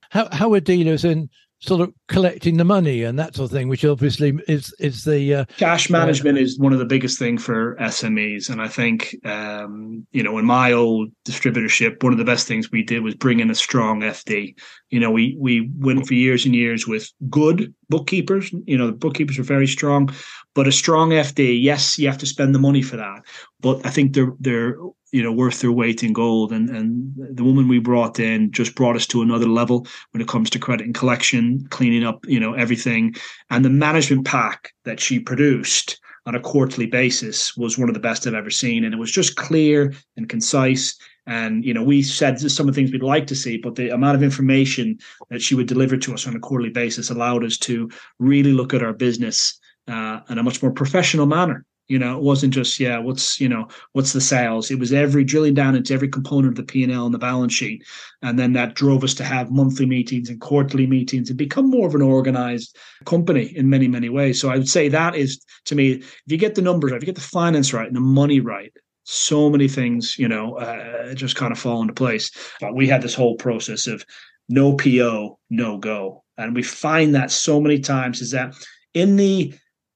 How 0.10 0.28
how 0.32 0.54
are 0.54 0.60
dealers 0.60 1.06
in 1.06 1.30
sort 1.60 1.82
of 1.82 1.94
collecting 2.14 2.58
the 2.58 2.64
money 2.64 3.04
and 3.04 3.18
that 3.18 3.36
sort 3.36 3.50
of 3.50 3.52
thing, 3.52 3.68
which 3.68 3.84
obviously 3.84 4.40
is 4.48 4.74
is 4.80 5.04
the 5.04 5.34
uh, 5.34 5.46
cash 5.58 5.90
management 5.90 6.38
uh, 6.38 6.42
is 6.42 6.60
one 6.60 6.72
of 6.72 6.80
the 6.80 6.86
biggest 6.86 7.18
thing 7.18 7.38
for 7.38 7.76
SMEs. 7.78 8.50
And 8.50 8.62
I 8.62 8.68
think 8.68 9.16
um, 9.26 10.06
you 10.12 10.22
know, 10.22 10.38
in 10.38 10.46
my 10.46 10.72
old 10.72 11.10
distributorship, 11.26 12.04
one 12.04 12.14
of 12.14 12.20
the 12.20 12.26
best 12.26 12.48
things 12.48 12.72
we 12.72 12.84
did 12.84 13.04
was 13.04 13.16
bring 13.16 13.40
in 13.40 13.50
a 13.50 13.56
strong 13.56 14.02
FD. 14.02 14.56
You 14.90 15.00
know, 15.00 15.12
we 15.12 15.36
we 15.40 15.70
went 15.80 16.08
for 16.08 16.14
years 16.14 16.46
and 16.46 16.56
years 16.56 16.88
with 16.88 17.12
good 17.30 17.74
bookkeepers. 17.90 18.52
You 18.66 18.78
know, 18.78 18.88
the 18.88 18.94
bookkeepers 18.94 19.40
are 19.40 19.44
very 19.44 19.68
strong, 19.68 20.14
but 20.54 20.68
a 20.68 20.72
strong 20.72 21.10
FD, 21.10 21.62
yes, 21.62 21.98
you 21.98 22.08
have 22.08 22.20
to 22.20 22.28
spend 22.28 22.54
the 22.54 22.60
money 22.60 22.84
for 22.84 22.98
that. 22.98 23.24
But 23.60 23.86
I 23.86 23.90
think 23.90 24.14
they're 24.14 24.34
they're 24.40 24.78
you 25.14 25.22
know 25.22 25.32
worth 25.32 25.62
their 25.62 25.72
weight 25.72 26.04
in 26.04 26.12
gold. 26.12 26.52
And 26.52 26.70
and 26.70 27.14
the 27.16 27.44
woman 27.44 27.68
we 27.68 27.80
brought 27.80 28.20
in 28.20 28.52
just 28.52 28.76
brought 28.76 28.96
us 28.96 29.08
to 29.08 29.22
another 29.22 29.48
level 29.48 29.88
when 30.12 30.22
it 30.22 30.28
comes 30.28 30.50
to 30.50 30.60
credit 30.60 30.86
and 30.86 30.96
collection, 30.96 31.66
cleaning 31.70 32.03
up 32.06 32.26
you 32.28 32.40
know 32.40 32.54
everything, 32.54 33.16
and 33.50 33.64
the 33.64 33.70
management 33.70 34.26
pack 34.26 34.74
that 34.86 35.00
she 35.00 35.20
produced 35.20 36.00
on 36.26 36.36
a 36.36 36.40
quarterly 36.40 36.86
basis 36.86 37.56
was 37.58 37.78
one 37.78 37.90
of 37.90 37.94
the 37.94 38.00
best 38.00 38.26
I've 38.26 38.34
ever 38.34 38.50
seen, 38.50 38.86
and 38.86 38.94
it 38.94 38.98
was 38.98 39.12
just 39.12 39.36
clear 39.36 39.94
and 40.16 40.30
concise. 40.30 40.98
And 41.26 41.64
you 41.66 41.74
know, 41.74 41.84
we 41.84 42.02
said 42.02 42.40
some 42.40 42.68
of 42.68 42.74
the 42.74 42.80
things 42.80 42.92
we'd 42.92 43.04
like 43.04 43.28
to 43.28 43.36
see, 43.36 43.58
but 43.58 43.76
the 43.76 43.90
amount 43.90 44.16
of 44.16 44.24
information 44.24 45.00
that 45.30 45.42
she 45.42 45.56
would 45.56 45.68
deliver 45.68 45.98
to 45.98 46.14
us 46.14 46.28
on 46.28 46.36
a 46.36 46.40
quarterly 46.40 46.70
basis 46.70 47.10
allowed 47.10 47.44
us 47.44 47.58
to 47.60 47.90
really 48.20 48.54
look 48.54 48.74
at 48.74 48.84
our 48.84 48.94
business 48.94 49.60
uh, 49.88 50.20
in 50.30 50.38
a 50.38 50.44
much 50.44 50.62
more 50.62 50.72
professional 50.72 51.26
manner. 51.26 51.66
You 51.94 52.00
know, 52.00 52.18
it 52.18 52.24
wasn't 52.24 52.56
just 52.56 52.80
yeah, 52.80 52.98
what's 52.98 53.40
you 53.40 53.48
know 53.48 53.68
what's 53.92 54.14
the 54.14 54.20
sales. 54.20 54.72
It 54.72 54.80
was 54.80 54.92
every 54.92 55.24
drilling 55.24 55.54
down 55.54 55.76
into 55.76 55.94
every 55.94 56.08
component 56.08 56.54
of 56.54 56.56
the 56.56 56.64
P 56.64 56.84
and 56.84 56.92
L 56.92 57.06
and 57.06 57.14
the 57.14 57.20
balance 57.20 57.54
sheet, 57.54 57.84
and 58.24 58.40
then 58.40 58.54
that 58.54 58.74
drove 58.74 59.04
us 59.04 59.14
to 59.14 59.24
have 59.24 59.52
monthly 59.52 59.86
meetings 59.86 60.28
and 60.28 60.42
quarterly 60.42 60.88
meetings 60.88 61.30
and 61.30 61.38
become 61.38 61.70
more 61.70 61.88
of 61.88 61.94
an 61.94 62.02
organized 62.02 62.76
company 63.06 63.56
in 63.56 63.70
many 63.70 63.88
many 63.88 64.10
ways. 64.10 64.42
So 64.42 64.50
I 64.50 64.58
would 64.58 64.68
say 64.68 64.90
that 64.90 65.14
is 65.14 65.46
to 65.66 65.76
me, 65.76 65.92
if 65.92 66.24
you 66.26 66.38
get 66.38 66.56
the 66.56 66.64
numbers 66.64 66.90
right, 66.90 66.98
if 66.98 67.04
you 67.04 67.14
get 67.14 67.22
the 67.22 67.22
finance 67.22 67.74
right 67.74 67.86
and 67.86 67.96
the 67.96 68.02
money 68.02 68.40
right, 68.40 68.74
so 69.04 69.48
many 69.48 69.68
things 69.68 70.18
you 70.18 70.28
know 70.28 70.58
uh, 70.58 71.14
just 71.14 71.36
kind 71.36 71.52
of 71.52 71.60
fall 71.60 71.80
into 71.84 71.94
place. 71.94 72.32
But 72.60 72.74
we 72.74 72.88
had 72.88 73.04
this 73.04 73.14
whole 73.14 73.36
process 73.36 73.86
of 73.86 74.04
no 74.50 74.76
PO, 74.78 75.38
no 75.52 75.78
go, 75.78 76.24
and 76.40 76.56
we 76.56 76.64
find 76.64 77.14
that 77.14 77.30
so 77.30 77.62
many 77.62 77.78
times 77.78 78.20
is 78.20 78.32
that 78.32 78.56
in 78.96 79.16
the 79.16 79.54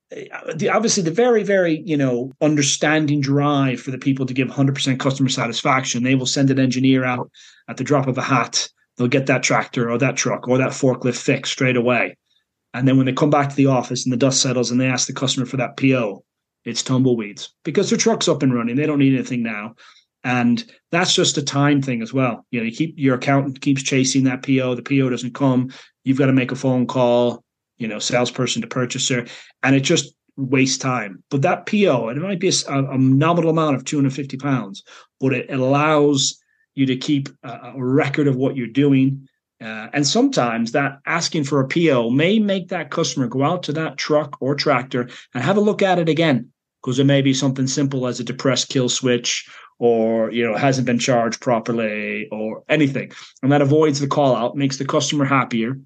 Uh, 0.10 0.54
the, 0.56 0.70
obviously 0.70 1.04
the 1.04 1.12
very 1.12 1.43
very 1.43 1.82
you 1.86 1.98
know 1.98 2.32
understanding 2.41 3.20
drive 3.20 3.82
for 3.82 3.91
the 3.91 3.98
people 3.98 4.26
to 4.26 4.34
give 4.34 4.48
100% 4.48 5.00
customer 5.00 5.30
satisfaction. 5.30 6.04
They 6.04 6.15
will 6.15 6.26
send 6.26 6.50
an 6.50 6.60
engineer 6.60 7.04
out 7.04 7.30
at 7.67 7.78
the 7.78 7.84
drop 7.84 8.08
of 8.08 8.17
a 8.17 8.22
hat. 8.22 8.70
They'll 8.96 9.08
get 9.08 9.26
that 9.26 9.43
tractor 9.43 9.91
or 9.91 9.98
that 9.98 10.15
truck 10.15 10.48
or 10.48 10.58
that 10.58 10.72
forklift 10.72 11.22
fixed 11.22 11.52
straight 11.52 11.76
away. 11.76 12.15
And 12.74 12.88
then 12.88 12.98
when 12.98 13.06
they 13.06 13.13
come 13.13 13.30
back 13.30 13.50
to 13.50 13.56
the 13.56 13.67
office 13.67 14.06
and 14.06 14.13
the 14.13 14.17
dust 14.17 14.41
settles 14.41 14.72
and 14.72 14.80
they 14.80 14.88
ask 14.88 15.08
the 15.08 15.13
customer 15.13 15.46
for 15.46 15.58
that 15.58 15.78
po 15.78 16.24
it's 16.63 16.84
tumbleweeds 16.84 17.54
because 17.63 17.89
their 17.89 18.00
truck's 18.00 18.28
up 18.28 18.43
and 18.43 18.54
running. 18.54 18.76
They 18.76 18.86
don't 18.86 19.00
need 19.00 19.13
anything 19.13 19.43
now. 19.43 19.76
And 20.24 20.63
that's 20.91 21.13
just 21.13 21.38
a 21.38 21.43
time 21.43 21.82
thing 21.82 22.02
as 22.02 22.13
well. 22.13 22.46
You 22.52 22.60
know 22.60 22.65
you 22.65 22.72
keep 22.72 22.96
your 22.98 23.15
accountant 23.15 23.62
keeps 23.62 23.84
chasing 23.84 24.24
that 24.24 24.43
po 24.43 24.74
the 24.76 24.82
po 24.82 25.10
doesn't 25.10 25.36
come. 25.36 25.70
You've 26.06 26.17
got 26.17 26.28
to 26.28 26.34
make 26.34 26.52
a 26.52 26.56
phone 26.56 26.88
call 26.88 27.43
you 27.78 27.88
know, 27.88 28.00
salesperson 28.00 28.62
to 28.62 28.68
purchaser, 28.68 29.26
and 29.63 29.76
it 29.76 29.82
just 29.82 30.13
wastes 30.38 30.78
time. 30.78 31.24
But 31.30 31.42
that 31.42 31.66
PO, 31.66 32.10
and 32.10 32.18
it 32.18 32.22
might 32.22 32.40
be 32.40 32.52
a, 32.68 32.84
a 32.84 32.98
nominal 32.98 33.50
amount 33.50 33.76
of 33.76 33.86
250 33.86 34.38
pounds, 34.38 34.84
but 35.20 35.34
it 35.34 35.52
allows 35.52 36.40
you 36.76 36.86
to 36.86 36.96
keep 36.96 37.30
a, 37.44 37.74
a 37.76 37.84
record 37.84 38.28
of 38.28 38.36
what 38.36 38.56
you're 38.56 38.68
doing. 38.68 39.28
Uh, 39.60 39.88
and 39.94 40.06
sometimes 40.06 40.72
that 40.72 41.00
asking 41.08 41.44
for 41.44 41.60
a 41.60 41.68
PO 41.68 42.12
may 42.12 42.38
make 42.38 42.70
that 42.70 42.92
customer 42.92 43.28
go 43.28 43.44
out 43.44 43.63
to 43.63 43.74
that 43.74 43.98
truck 43.98 44.38
or 44.40 44.54
tractor 44.54 45.10
and 45.34 45.44
have 45.44 45.58
a 45.58 45.62
look 45.62 45.82
at 45.82 45.98
it 45.98 46.08
again 46.08 46.52
because 46.82 47.00
it 47.00 47.06
may 47.06 47.24
be 47.24 47.34
something 47.34 47.66
simple 47.66 48.06
as 48.06 48.20
a 48.20 48.24
depressed 48.24 48.70
kill 48.70 48.88
switch 48.88 49.50
or 49.80 50.32
you 50.32 50.46
know 50.46 50.56
hasn't 50.56 50.86
been 50.86 51.00
charged 51.00 51.42
properly 51.42 52.28
or 52.32 52.63
anything 52.70 53.12
and 53.42 53.52
that 53.52 53.62
avoids 53.62 54.00
the 54.00 54.08
call 54.08 54.36
out 54.36 54.56
makes 54.56 54.78
the 54.78 54.86
customer 54.86 55.26
happier 55.26 55.80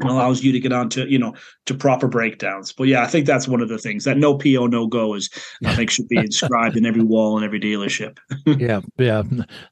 and 0.00 0.10
allows 0.10 0.42
you 0.42 0.52
to 0.52 0.60
get 0.60 0.72
on 0.72 0.88
to 0.90 1.10
you 1.10 1.18
know 1.18 1.34
to 1.64 1.74
proper 1.74 2.08
breakdowns 2.08 2.72
but 2.72 2.84
yeah 2.84 3.02
i 3.02 3.06
think 3.06 3.26
that's 3.26 3.48
one 3.48 3.60
of 3.60 3.68
the 3.68 3.78
things 3.78 4.04
that 4.04 4.16
no 4.16 4.36
po 4.36 4.66
no 4.66 4.86
go 4.86 5.14
is 5.14 5.30
i 5.64 5.74
think 5.74 5.90
should 5.90 6.08
be 6.08 6.18
inscribed 6.18 6.76
in 6.76 6.84
every 6.84 7.02
wall 7.02 7.38
in 7.38 7.44
every 7.44 7.60
dealership 7.60 8.18
yeah 8.58 8.80
yeah 8.98 9.22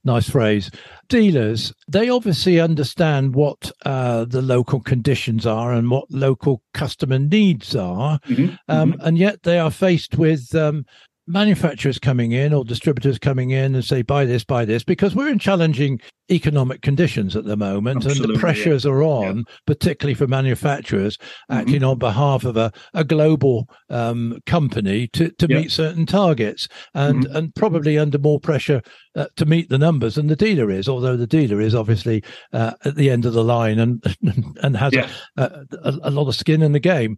nice 0.04 0.28
phrase 0.28 0.70
dealers 1.08 1.72
they 1.88 2.08
obviously 2.08 2.58
understand 2.58 3.34
what 3.34 3.70
uh, 3.84 4.24
the 4.24 4.42
local 4.42 4.80
conditions 4.80 5.46
are 5.46 5.72
and 5.72 5.90
what 5.90 6.10
local 6.10 6.62
customer 6.72 7.18
needs 7.18 7.76
are 7.76 8.18
mm-hmm. 8.20 8.54
Um, 8.68 8.92
mm-hmm. 8.92 9.06
and 9.06 9.18
yet 9.18 9.42
they 9.42 9.58
are 9.58 9.70
faced 9.70 10.16
with 10.16 10.54
um, 10.54 10.86
manufacturers 11.26 11.98
coming 11.98 12.32
in 12.32 12.52
or 12.52 12.64
distributors 12.64 13.18
coming 13.18 13.50
in 13.50 13.74
and 13.74 13.84
say 13.84 14.02
buy 14.02 14.24
this 14.24 14.44
buy 14.44 14.64
this 14.64 14.84
because 14.84 15.14
we're 15.14 15.28
in 15.28 15.38
challenging 15.38 15.98
economic 16.30 16.82
conditions 16.82 17.34
at 17.36 17.44
the 17.44 17.56
moment 17.56 17.96
Absolutely, 17.96 18.24
and 18.24 18.34
the 18.34 18.40
pressures 18.40 18.84
yeah. 18.84 18.90
are 18.90 19.02
on 19.02 19.38
yeah. 19.38 19.42
particularly 19.66 20.14
for 20.14 20.26
manufacturers 20.26 21.16
mm-hmm. 21.16 21.54
acting 21.54 21.82
on 21.82 21.98
behalf 21.98 22.44
of 22.44 22.56
a, 22.56 22.72
a 22.92 23.04
global 23.04 23.68
um, 23.90 24.38
company 24.46 25.06
to, 25.08 25.30
to 25.32 25.46
yeah. 25.48 25.60
meet 25.60 25.70
certain 25.70 26.04
targets 26.04 26.68
and 26.94 27.24
mm-hmm. 27.24 27.36
and 27.36 27.54
probably 27.54 27.98
under 27.98 28.18
more 28.18 28.40
pressure 28.40 28.82
uh, 29.16 29.26
to 29.36 29.46
meet 29.46 29.68
the 29.68 29.78
numbers 29.78 30.16
than 30.16 30.26
the 30.26 30.36
dealer 30.36 30.70
is 30.70 30.88
although 30.88 31.16
the 31.16 31.26
dealer 31.26 31.60
is 31.60 31.74
obviously 31.74 32.22
uh, 32.52 32.72
at 32.84 32.96
the 32.96 33.10
end 33.10 33.24
of 33.24 33.32
the 33.32 33.44
line 33.44 33.78
and 33.78 34.02
and 34.62 34.76
has 34.76 34.94
a, 34.94 35.08
a, 35.36 35.98
a 36.02 36.10
lot 36.10 36.28
of 36.28 36.34
skin 36.34 36.62
in 36.62 36.72
the 36.72 36.80
game 36.80 37.16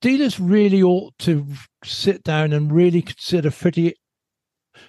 dealers 0.00 0.38
really 0.38 0.82
ought 0.82 1.16
to 1.18 1.46
sit 1.84 2.22
down 2.22 2.52
and 2.52 2.72
really 2.72 3.02
consider 3.02 3.50
pretty 3.50 3.94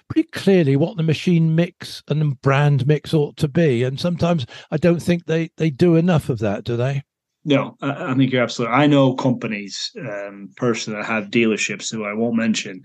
pretty 0.08 0.28
clearly 0.28 0.76
what 0.76 0.96
the 0.96 1.02
machine 1.02 1.54
mix 1.54 2.02
and 2.08 2.40
brand 2.42 2.86
mix 2.86 3.12
ought 3.12 3.36
to 3.36 3.48
be. 3.48 3.82
And 3.82 3.98
sometimes 3.98 4.46
i 4.70 4.76
don't 4.76 5.02
think 5.02 5.26
they 5.26 5.50
they 5.56 5.70
do 5.70 5.96
enough 5.96 6.28
of 6.28 6.38
that 6.40 6.64
do 6.64 6.76
they? 6.76 7.02
No 7.44 7.76
i, 7.80 8.12
I 8.12 8.14
think 8.14 8.32
you're 8.32 8.42
absolutely 8.42 8.76
i 8.76 8.86
know 8.86 9.14
companies 9.14 9.90
um 9.98 10.50
personally 10.56 11.00
that 11.00 11.06
have 11.06 11.30
dealerships 11.30 11.90
who 11.92 12.04
i 12.04 12.12
won't 12.12 12.36
mention. 12.36 12.82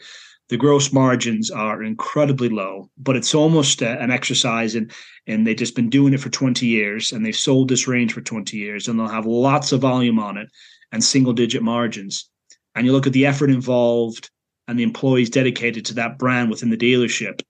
The 0.48 0.58
gross 0.58 0.94
margins 0.94 1.50
are 1.50 1.82
incredibly 1.82 2.50
low, 2.50 2.92
but 3.00 3.16
it's 3.16 3.34
almost 3.34 3.82
a, 3.82 4.00
an 4.00 4.12
exercise 4.12 4.76
in 4.76 4.92
and 5.26 5.48
they've 5.48 5.58
just 5.58 5.76
been 5.76 5.90
doing 5.90 6.14
it 6.14 6.20
for 6.20 6.30
20 6.30 6.68
years 6.68 7.12
and 7.12 7.26
they've 7.26 7.36
sold 7.36 7.68
this 7.68 7.88
range 7.88 8.14
for 8.14 8.22
20 8.22 8.56
years 8.56 8.88
and 8.88 9.00
they'll 9.00 9.08
have 9.08 9.26
lots 9.26 9.72
of 9.72 9.82
volume 9.82 10.20
on 10.20 10.38
it 10.38 10.48
and 10.96 11.04
single 11.04 11.34
digit 11.34 11.62
margins. 11.62 12.30
And 12.74 12.86
you 12.86 12.94
look 12.94 13.06
at 13.06 13.12
the 13.12 13.26
effort 13.26 13.50
involved 13.50 14.32
and 14.70 14.80
the 14.80 14.84
employees 14.84 15.30
dedicated 15.30 15.84
to 15.86 15.94
that 15.96 16.18
brand 16.18 16.50
within 16.50 16.70
the 16.70 16.78
dealership. 16.78 17.42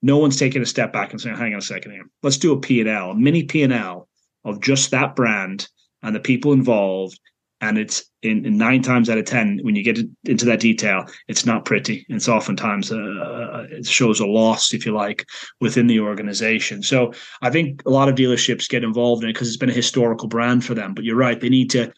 No 0.00 0.18
one's 0.18 0.38
taking 0.38 0.62
a 0.62 0.66
step 0.66 0.92
back 0.92 1.10
and 1.10 1.20
saying, 1.20 1.36
hang 1.36 1.54
on 1.54 1.58
a 1.58 1.62
second 1.62 1.90
here. 1.90 2.04
Let's 2.22 2.36
do 2.36 2.52
a 2.52 2.60
P&L, 2.60 3.10
a 3.10 3.14
mini 3.16 3.42
P&L 3.42 4.08
of 4.44 4.60
just 4.60 4.92
that 4.92 5.16
brand 5.16 5.66
and 6.02 6.14
the 6.14 6.20
people 6.20 6.52
involved 6.52 7.18
and 7.60 7.78
it's 7.78 8.04
in, 8.22 8.46
in, 8.46 8.58
nine 8.58 8.82
times 8.82 9.10
out 9.10 9.18
of 9.18 9.24
ten 9.24 9.58
when 9.62 9.74
you 9.74 9.82
get 9.82 9.98
into 10.24 10.44
that 10.44 10.60
detail 10.60 11.06
it's 11.28 11.46
not 11.46 11.64
pretty 11.64 12.04
it's 12.08 12.28
oftentimes 12.28 12.92
uh, 12.92 12.96
uh, 12.96 13.66
it 13.70 13.86
shows 13.86 14.20
a 14.20 14.26
loss 14.26 14.74
if 14.74 14.84
you 14.84 14.92
like 14.92 15.24
within 15.60 15.86
the 15.86 16.00
organization 16.00 16.82
so 16.82 17.12
i 17.42 17.48
think 17.48 17.80
a 17.86 17.90
lot 17.90 18.08
of 18.08 18.16
dealerships 18.16 18.68
get 18.68 18.84
involved 18.84 19.22
in 19.22 19.30
it 19.30 19.32
because 19.32 19.48
it's 19.48 19.56
been 19.56 19.70
a 19.70 19.74
historical 19.74 20.28
brand 20.28 20.64
for 20.64 20.74
them 20.74 20.94
but 20.94 21.04
you're 21.04 21.16
right 21.16 21.40
they 21.40 21.48
need 21.48 21.70
to 21.70 21.90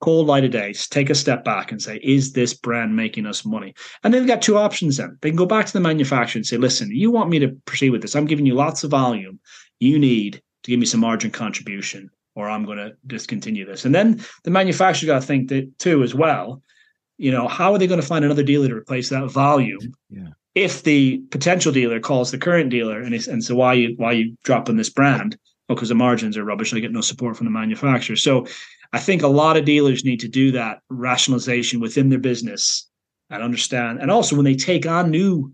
cold 0.00 0.26
light 0.26 0.44
of 0.44 0.50
days 0.50 0.86
take 0.88 1.08
a 1.08 1.14
step 1.14 1.44
back 1.44 1.70
and 1.70 1.80
say 1.80 1.98
is 2.02 2.32
this 2.32 2.52
brand 2.52 2.94
making 2.94 3.26
us 3.26 3.44
money 3.44 3.72
and 4.02 4.12
they've 4.12 4.26
got 4.26 4.42
two 4.42 4.58
options 4.58 4.96
then 4.96 5.16
they 5.22 5.30
can 5.30 5.36
go 5.36 5.46
back 5.46 5.64
to 5.66 5.72
the 5.72 5.80
manufacturer 5.80 6.38
and 6.38 6.46
say 6.46 6.56
listen 6.56 6.90
you 6.90 7.10
want 7.10 7.30
me 7.30 7.38
to 7.38 7.48
proceed 7.64 7.90
with 7.90 8.02
this 8.02 8.14
i'm 8.14 8.26
giving 8.26 8.46
you 8.46 8.54
lots 8.54 8.84
of 8.84 8.90
volume 8.90 9.38
you 9.80 9.98
need 9.98 10.42
to 10.62 10.70
give 10.70 10.80
me 10.80 10.86
some 10.86 11.00
margin 11.00 11.30
contribution 11.30 12.10
or 12.34 12.48
I'm 12.48 12.64
going 12.64 12.78
to 12.78 12.96
discontinue 13.06 13.64
this. 13.64 13.84
And 13.84 13.94
then 13.94 14.24
the 14.42 14.50
manufacturer's 14.50 15.06
got 15.06 15.20
to 15.20 15.26
think 15.26 15.48
that 15.48 15.78
too 15.78 16.02
as 16.02 16.14
well. 16.14 16.62
You 17.16 17.30
know, 17.30 17.46
how 17.46 17.72
are 17.72 17.78
they 17.78 17.86
going 17.86 18.00
to 18.00 18.06
find 18.06 18.24
another 18.24 18.42
dealer 18.42 18.68
to 18.68 18.74
replace 18.74 19.08
that 19.10 19.30
volume? 19.30 19.94
Yeah. 20.10 20.30
If 20.54 20.82
the 20.82 21.18
potential 21.30 21.72
dealer 21.72 22.00
calls 22.00 22.30
the 22.30 22.38
current 22.38 22.70
dealer 22.70 23.00
and 23.00 23.14
and 23.14 23.42
so 23.42 23.54
why 23.54 23.74
you 23.74 23.94
why 23.96 24.12
you 24.12 24.36
dropping 24.44 24.76
this 24.76 24.90
brand? 24.90 25.36
because 25.68 25.88
the 25.88 25.94
margins 25.94 26.36
are 26.36 26.44
rubbish. 26.44 26.74
I 26.74 26.80
get 26.80 26.92
no 26.92 27.00
support 27.00 27.36
from 27.36 27.46
the 27.46 27.50
manufacturer. 27.50 28.16
So 28.16 28.46
I 28.92 28.98
think 28.98 29.22
a 29.22 29.28
lot 29.28 29.56
of 29.56 29.64
dealers 29.64 30.04
need 30.04 30.20
to 30.20 30.28
do 30.28 30.52
that 30.52 30.80
rationalization 30.88 31.80
within 31.80 32.08
their 32.08 32.18
business 32.18 32.88
and 33.30 33.42
understand. 33.42 34.00
And 34.00 34.10
also 34.10 34.36
when 34.36 34.44
they 34.44 34.54
take 34.54 34.86
on 34.86 35.10
new 35.10 35.52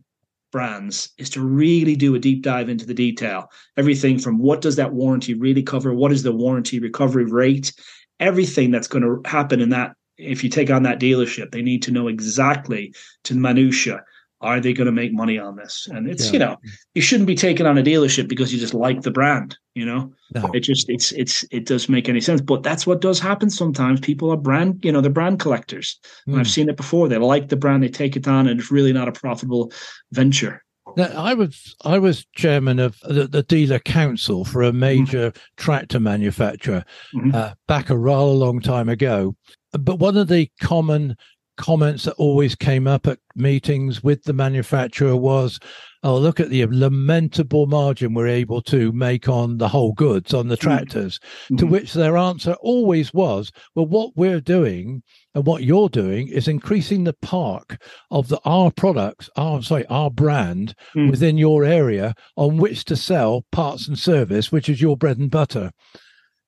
brands 0.52 1.10
is 1.18 1.30
to 1.30 1.40
really 1.40 1.94
do 1.94 2.14
a 2.14 2.18
deep 2.18 2.42
dive 2.42 2.68
into 2.68 2.84
the 2.84 2.94
detail. 2.94 3.50
Everything 3.76 4.18
from 4.18 4.38
what 4.38 4.60
does 4.60 4.76
that 4.76 4.92
warranty 4.92 5.34
really 5.34 5.62
cover? 5.62 5.94
What 5.94 6.12
is 6.12 6.22
the 6.22 6.32
warranty 6.32 6.80
recovery 6.80 7.24
rate? 7.24 7.72
Everything 8.18 8.70
that's 8.70 8.88
going 8.88 9.04
to 9.04 9.28
happen 9.28 9.60
in 9.60 9.70
that, 9.70 9.94
if 10.18 10.42
you 10.44 10.50
take 10.50 10.70
on 10.70 10.82
that 10.82 11.00
dealership, 11.00 11.52
they 11.52 11.62
need 11.62 11.82
to 11.84 11.92
know 11.92 12.08
exactly 12.08 12.92
to 13.24 13.34
the 13.34 13.40
minutia 13.40 14.02
are 14.40 14.60
they 14.60 14.72
going 14.72 14.86
to 14.86 14.92
make 14.92 15.12
money 15.12 15.38
on 15.38 15.56
this? 15.56 15.88
And 15.90 16.08
it's 16.08 16.26
yeah. 16.26 16.32
you 16.32 16.38
know 16.38 16.56
you 16.94 17.02
shouldn't 17.02 17.26
be 17.26 17.34
taking 17.34 17.66
on 17.66 17.78
a 17.78 17.82
dealership 17.82 18.28
because 18.28 18.52
you 18.52 18.58
just 18.58 18.74
like 18.74 19.02
the 19.02 19.10
brand. 19.10 19.56
You 19.74 19.84
know, 19.84 20.12
no. 20.34 20.50
it 20.52 20.60
just 20.60 20.88
it's 20.88 21.12
it's 21.12 21.44
it 21.52 21.64
does 21.66 21.88
make 21.88 22.08
any 22.08 22.20
sense. 22.20 22.40
But 22.40 22.62
that's 22.62 22.86
what 22.86 23.00
does 23.00 23.20
happen 23.20 23.50
sometimes. 23.50 24.00
People 24.00 24.30
are 24.30 24.36
brand 24.36 24.84
you 24.84 24.90
know 24.90 25.00
they're 25.00 25.10
brand 25.10 25.38
collectors. 25.38 25.98
Mm. 26.28 26.38
I've 26.38 26.50
seen 26.50 26.68
it 26.68 26.76
before. 26.76 27.08
They 27.08 27.18
like 27.18 27.48
the 27.48 27.56
brand, 27.56 27.82
they 27.82 27.88
take 27.88 28.16
it 28.16 28.26
on, 28.26 28.48
and 28.48 28.58
it's 28.58 28.72
really 28.72 28.92
not 28.92 29.08
a 29.08 29.12
profitable 29.12 29.72
venture. 30.10 30.62
Now, 30.96 31.08
I 31.14 31.34
was 31.34 31.76
I 31.84 31.98
was 31.98 32.26
chairman 32.34 32.78
of 32.78 32.98
the, 33.00 33.26
the 33.26 33.42
dealer 33.42 33.78
council 33.78 34.44
for 34.44 34.62
a 34.62 34.72
major 34.72 35.30
mm-hmm. 35.30 35.40
tractor 35.56 36.00
manufacturer 36.00 36.84
mm-hmm. 37.14 37.34
uh, 37.34 37.52
back 37.68 37.90
a 37.90 37.96
rather 37.96 38.32
long 38.32 38.60
time 38.60 38.88
ago. 38.88 39.36
But 39.72 39.98
one 40.00 40.16
of 40.16 40.28
the 40.28 40.50
common 40.60 41.16
comments 41.56 42.04
that 42.04 42.14
always 42.14 42.54
came 42.54 42.86
up 42.86 43.06
at 43.06 43.18
meetings 43.36 44.02
with 44.02 44.24
the 44.24 44.32
manufacturer 44.32 45.14
was, 45.14 45.60
oh, 46.02 46.18
look 46.18 46.40
at 46.40 46.50
the 46.50 46.66
lamentable 46.66 47.66
margin 47.66 48.14
we're 48.14 48.26
able 48.26 48.62
to 48.62 48.92
make 48.92 49.28
on 49.28 49.58
the 49.58 49.68
whole 49.68 49.92
goods, 49.92 50.32
on 50.32 50.48
the 50.48 50.56
mm. 50.56 50.60
tractors. 50.60 51.18
Mm-hmm. 51.18 51.56
To 51.56 51.66
which 51.66 51.92
their 51.92 52.16
answer 52.16 52.54
always 52.60 53.12
was, 53.12 53.52
well, 53.74 53.86
what 53.86 54.12
we're 54.16 54.40
doing 54.40 55.02
and 55.34 55.46
what 55.46 55.62
you're 55.62 55.88
doing 55.88 56.28
is 56.28 56.48
increasing 56.48 57.04
the 57.04 57.12
park 57.12 57.80
of 58.10 58.28
the 58.28 58.40
our 58.44 58.70
products, 58.70 59.28
our 59.36 59.62
sorry, 59.62 59.86
our 59.86 60.10
brand 60.10 60.74
mm. 60.94 61.10
within 61.10 61.38
your 61.38 61.64
area 61.64 62.14
on 62.36 62.56
which 62.56 62.84
to 62.86 62.96
sell 62.96 63.44
parts 63.52 63.86
and 63.86 63.98
service, 63.98 64.50
which 64.50 64.68
is 64.68 64.80
your 64.80 64.96
bread 64.96 65.18
and 65.18 65.30
butter. 65.30 65.70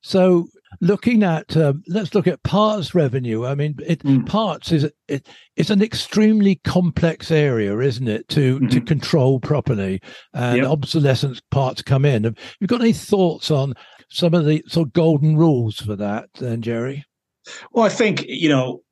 So 0.02 0.48
looking 0.80 1.22
at 1.22 1.56
um, 1.56 1.82
let's 1.88 2.14
look 2.14 2.26
at 2.26 2.42
parts 2.42 2.94
revenue 2.94 3.46
i 3.46 3.54
mean 3.54 3.74
it 3.86 4.00
mm. 4.00 4.26
parts 4.26 4.72
is 4.72 4.88
it, 5.08 5.28
it's 5.56 5.70
an 5.70 5.82
extremely 5.82 6.56
complex 6.64 7.30
area 7.30 7.78
isn't 7.78 8.08
it 8.08 8.28
to 8.28 8.56
mm-hmm. 8.56 8.68
to 8.68 8.80
control 8.80 9.38
properly 9.40 10.00
and 10.34 10.58
yep. 10.58 10.66
obsolescence 10.66 11.40
parts 11.50 11.82
come 11.82 12.04
in 12.04 12.24
have 12.24 12.36
you 12.60 12.66
got 12.66 12.80
any 12.80 12.92
thoughts 12.92 13.50
on 13.50 13.74
some 14.08 14.34
of 14.34 14.46
the 14.46 14.62
sort 14.66 14.88
of 14.88 14.92
golden 14.92 15.36
rules 15.36 15.78
for 15.78 15.96
that 15.96 16.28
then 16.34 16.62
jerry 16.62 17.04
well 17.72 17.84
i 17.84 17.88
think 17.88 18.24
you 18.26 18.48
know 18.48 18.82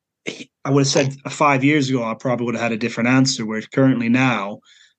i 0.64 0.70
would 0.70 0.80
have 0.80 0.86
said 0.86 1.14
five 1.30 1.64
years 1.64 1.88
ago 1.88 2.02
i 2.02 2.14
probably 2.14 2.46
would 2.46 2.54
have 2.54 2.62
had 2.62 2.72
a 2.72 2.76
different 2.76 3.08
answer 3.08 3.46
where 3.46 3.62
currently 3.72 4.08
now 4.08 4.58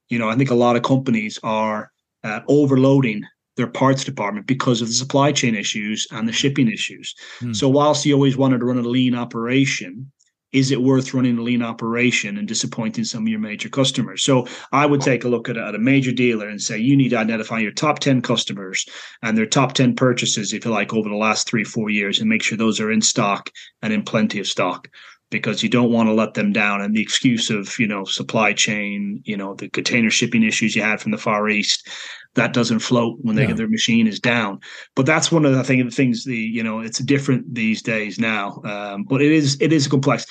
you 0.09 0.17
know 0.17 0.29
i 0.29 0.35
think 0.35 0.49
a 0.49 0.55
lot 0.55 0.75
of 0.75 0.83
companies 0.83 1.39
are 1.43 1.91
uh, 2.23 2.41
overloading 2.47 3.23
their 3.61 3.71
parts 3.71 4.03
department 4.03 4.47
because 4.47 4.81
of 4.81 4.87
the 4.87 4.93
supply 4.93 5.31
chain 5.31 5.55
issues 5.55 6.07
and 6.11 6.27
the 6.27 6.33
shipping 6.33 6.67
issues. 6.67 7.13
Hmm. 7.39 7.53
So 7.53 7.69
whilst 7.69 8.05
you 8.05 8.15
always 8.15 8.35
wanted 8.35 8.59
to 8.59 8.65
run 8.65 8.79
a 8.79 8.81
lean 8.81 9.13
operation, 9.13 10.11
is 10.51 10.71
it 10.71 10.81
worth 10.81 11.13
running 11.13 11.37
a 11.37 11.41
lean 11.41 11.61
operation 11.61 12.37
and 12.37 12.47
disappointing 12.47 13.05
some 13.05 13.23
of 13.23 13.27
your 13.29 13.39
major 13.39 13.69
customers? 13.69 14.23
So 14.23 14.47
I 14.71 14.85
would 14.85 15.01
take 15.01 15.23
a 15.23 15.29
look 15.29 15.47
at 15.47 15.57
a, 15.57 15.65
at 15.67 15.75
a 15.75 15.79
major 15.79 16.11
dealer 16.11 16.49
and 16.49 16.59
say 16.59 16.77
you 16.77 16.97
need 16.97 17.09
to 17.09 17.17
identify 17.17 17.59
your 17.59 17.71
top 17.71 17.99
10 17.99 18.21
customers 18.21 18.85
and 19.21 19.37
their 19.37 19.45
top 19.45 19.73
10 19.73 19.95
purchases, 19.95 20.51
if 20.51 20.65
you 20.65 20.71
like, 20.71 20.93
over 20.93 21.07
the 21.07 21.15
last 21.15 21.47
three, 21.47 21.63
four 21.63 21.89
years 21.89 22.19
and 22.19 22.27
make 22.27 22.43
sure 22.43 22.57
those 22.57 22.79
are 22.79 22.91
in 22.91 23.01
stock 23.01 23.49
and 23.81 23.93
in 23.93 24.03
plenty 24.03 24.39
of 24.39 24.47
stock 24.47 24.89
because 25.29 25.63
you 25.63 25.69
don't 25.69 25.91
want 25.91 26.09
to 26.09 26.13
let 26.13 26.33
them 26.33 26.51
down. 26.51 26.81
And 26.81 26.93
the 26.93 27.01
excuse 27.01 27.49
of, 27.49 27.79
you 27.79 27.87
know, 27.87 28.03
supply 28.03 28.51
chain, 28.51 29.21
you 29.23 29.37
know, 29.37 29.55
the 29.55 29.69
container 29.69 30.09
shipping 30.09 30.43
issues 30.43 30.75
you 30.75 30.83
had 30.83 30.99
from 30.99 31.11
the 31.11 31.17
Far 31.17 31.47
East, 31.49 31.87
that 32.35 32.53
doesn't 32.53 32.79
float 32.79 33.17
when 33.21 33.35
they, 33.35 33.47
yeah. 33.47 33.53
their 33.53 33.67
machine 33.67 34.07
is 34.07 34.19
down. 34.19 34.59
But 34.95 35.05
that's 35.05 35.31
one 35.31 35.45
of 35.45 35.53
the, 35.53 35.59
I 35.59 35.63
think, 35.63 35.83
the 35.83 35.95
things 35.95 36.23
the 36.23 36.35
you 36.35 36.63
know 36.63 36.79
it's 36.79 36.99
different 36.99 37.53
these 37.53 37.81
days 37.81 38.19
now. 38.19 38.61
Um, 38.63 39.03
but 39.03 39.21
it 39.21 39.31
is 39.31 39.57
it 39.59 39.73
is 39.73 39.87
complex. 39.87 40.25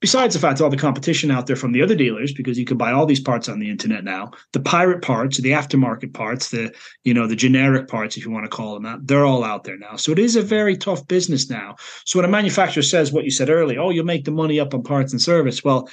Besides 0.00 0.34
the 0.34 0.40
fact 0.40 0.60
all 0.60 0.68
the 0.68 0.76
competition 0.76 1.30
out 1.30 1.46
there 1.46 1.56
from 1.56 1.72
the 1.72 1.80
other 1.80 1.94
dealers, 1.94 2.34
because 2.34 2.58
you 2.58 2.66
can 2.66 2.76
buy 2.76 2.92
all 2.92 3.06
these 3.06 3.20
parts 3.20 3.48
on 3.48 3.58
the 3.58 3.70
internet 3.70 4.04
now, 4.04 4.32
the 4.52 4.60
pirate 4.60 5.00
parts, 5.00 5.38
the 5.38 5.52
aftermarket 5.52 6.12
parts, 6.12 6.50
the 6.50 6.74
you 7.04 7.14
know 7.14 7.26
the 7.26 7.36
generic 7.36 7.88
parts, 7.88 8.16
if 8.16 8.24
you 8.24 8.30
want 8.30 8.44
to 8.44 8.54
call 8.54 8.74
them 8.74 8.82
that, 8.82 9.06
they're 9.06 9.24
all 9.24 9.44
out 9.44 9.64
there 9.64 9.78
now. 9.78 9.96
So 9.96 10.12
it 10.12 10.18
is 10.18 10.36
a 10.36 10.42
very 10.42 10.76
tough 10.76 11.06
business 11.08 11.48
now. 11.48 11.76
So 12.04 12.18
when 12.18 12.26
a 12.26 12.28
manufacturer 12.32 12.82
says 12.82 13.12
what 13.12 13.24
you 13.24 13.30
said 13.30 13.48
earlier, 13.48 13.80
oh, 13.80 13.90
you'll 13.90 14.04
make 14.04 14.24
the 14.24 14.30
money 14.30 14.60
up 14.60 14.74
on 14.74 14.82
parts 14.82 15.12
and 15.12 15.22
service, 15.22 15.64
well, 15.64 15.88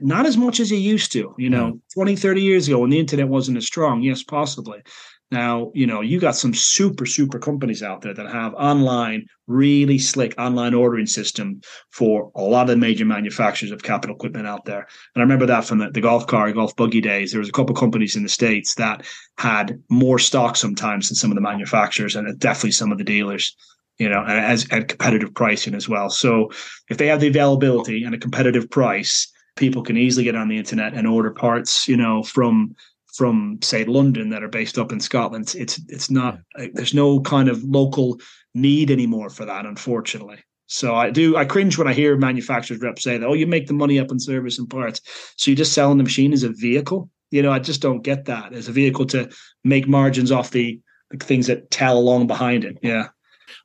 not 0.00 0.26
as 0.26 0.36
much 0.36 0.60
as 0.60 0.70
you 0.70 0.76
used 0.76 1.12
to, 1.12 1.34
you 1.38 1.50
know, 1.50 1.72
mm. 1.72 1.80
20, 1.94 2.16
30 2.16 2.42
years 2.42 2.68
ago 2.68 2.80
when 2.80 2.90
the 2.90 2.98
internet 2.98 3.28
wasn't 3.28 3.56
as 3.56 3.66
strong. 3.66 4.02
Yes, 4.02 4.22
possibly. 4.22 4.82
Now, 5.30 5.72
you 5.74 5.86
know, 5.86 6.00
you 6.00 6.20
got 6.20 6.36
some 6.36 6.54
super, 6.54 7.06
super 7.06 7.38
companies 7.38 7.82
out 7.82 8.02
there 8.02 8.14
that 8.14 8.30
have 8.30 8.54
online, 8.54 9.26
really 9.46 9.98
slick 9.98 10.34
online 10.38 10.74
ordering 10.74 11.06
system 11.06 11.60
for 11.90 12.30
a 12.36 12.42
lot 12.42 12.62
of 12.62 12.68
the 12.68 12.76
major 12.76 13.04
manufacturers 13.04 13.72
of 13.72 13.82
capital 13.82 14.14
equipment 14.14 14.46
out 14.46 14.64
there. 14.64 14.86
And 15.14 15.16
I 15.16 15.20
remember 15.20 15.46
that 15.46 15.64
from 15.64 15.78
the, 15.78 15.90
the 15.90 16.00
golf 16.00 16.26
car, 16.26 16.52
golf 16.52 16.76
buggy 16.76 17.00
days. 17.00 17.32
There 17.32 17.40
was 17.40 17.48
a 17.48 17.52
couple 17.52 17.74
companies 17.74 18.14
in 18.14 18.22
the 18.22 18.28
States 18.28 18.74
that 18.76 19.04
had 19.38 19.82
more 19.88 20.18
stock 20.18 20.56
sometimes 20.56 21.08
than 21.08 21.16
some 21.16 21.30
of 21.30 21.34
the 21.34 21.40
manufacturers 21.40 22.14
and 22.14 22.38
definitely 22.38 22.72
some 22.72 22.92
of 22.92 22.98
the 22.98 23.04
dealers 23.04 23.56
you 23.98 24.08
know, 24.08 24.24
as 24.24 24.66
at 24.72 24.88
competitive 24.88 25.32
pricing 25.34 25.74
as 25.74 25.88
well. 25.88 26.10
So 26.10 26.50
if 26.90 26.98
they 26.98 27.06
have 27.06 27.20
the 27.20 27.28
availability 27.28 28.02
and 28.02 28.12
a 28.12 28.18
competitive 28.18 28.68
price, 28.68 29.32
people 29.56 29.82
can 29.82 29.96
easily 29.96 30.24
get 30.24 30.36
on 30.36 30.48
the 30.48 30.58
internet 30.58 30.94
and 30.94 31.06
order 31.06 31.30
parts, 31.30 31.88
you 31.88 31.96
know, 31.96 32.22
from 32.22 32.74
from 33.14 33.58
say 33.62 33.84
London 33.84 34.30
that 34.30 34.42
are 34.42 34.48
based 34.48 34.78
up 34.78 34.90
in 34.92 35.00
Scotland. 35.00 35.54
It's 35.56 35.80
it's 35.88 36.10
not 36.10 36.38
uh, 36.58 36.66
there's 36.72 36.94
no 36.94 37.20
kind 37.20 37.48
of 37.48 37.62
local 37.62 38.18
need 38.54 38.90
anymore 38.90 39.30
for 39.30 39.44
that, 39.44 39.66
unfortunately. 39.66 40.38
So 40.66 40.94
I 40.94 41.10
do 41.10 41.36
I 41.36 41.44
cringe 41.44 41.78
when 41.78 41.88
I 41.88 41.92
hear 41.92 42.16
manufacturers 42.16 42.80
reps 42.80 43.02
say 43.02 43.18
that, 43.18 43.26
oh, 43.26 43.34
you 43.34 43.46
make 43.46 43.66
the 43.66 43.74
money 43.74 43.98
up 43.98 44.10
in 44.10 44.18
service 44.18 44.58
and 44.58 44.68
parts. 44.68 45.00
So 45.36 45.50
you're 45.50 45.56
just 45.56 45.72
selling 45.72 45.98
the 45.98 46.04
machine 46.04 46.32
as 46.32 46.42
a 46.42 46.48
vehicle. 46.50 47.10
You 47.30 47.42
know, 47.42 47.52
I 47.52 47.58
just 47.58 47.82
don't 47.82 48.02
get 48.02 48.26
that 48.26 48.52
as 48.52 48.68
a 48.68 48.72
vehicle 48.72 49.06
to 49.06 49.30
make 49.64 49.88
margins 49.88 50.30
off 50.30 50.50
the, 50.50 50.80
the 51.10 51.24
things 51.24 51.48
that 51.48 51.70
tell 51.70 51.98
along 51.98 52.26
behind 52.26 52.64
it. 52.64 52.78
Yeah. 52.82 53.08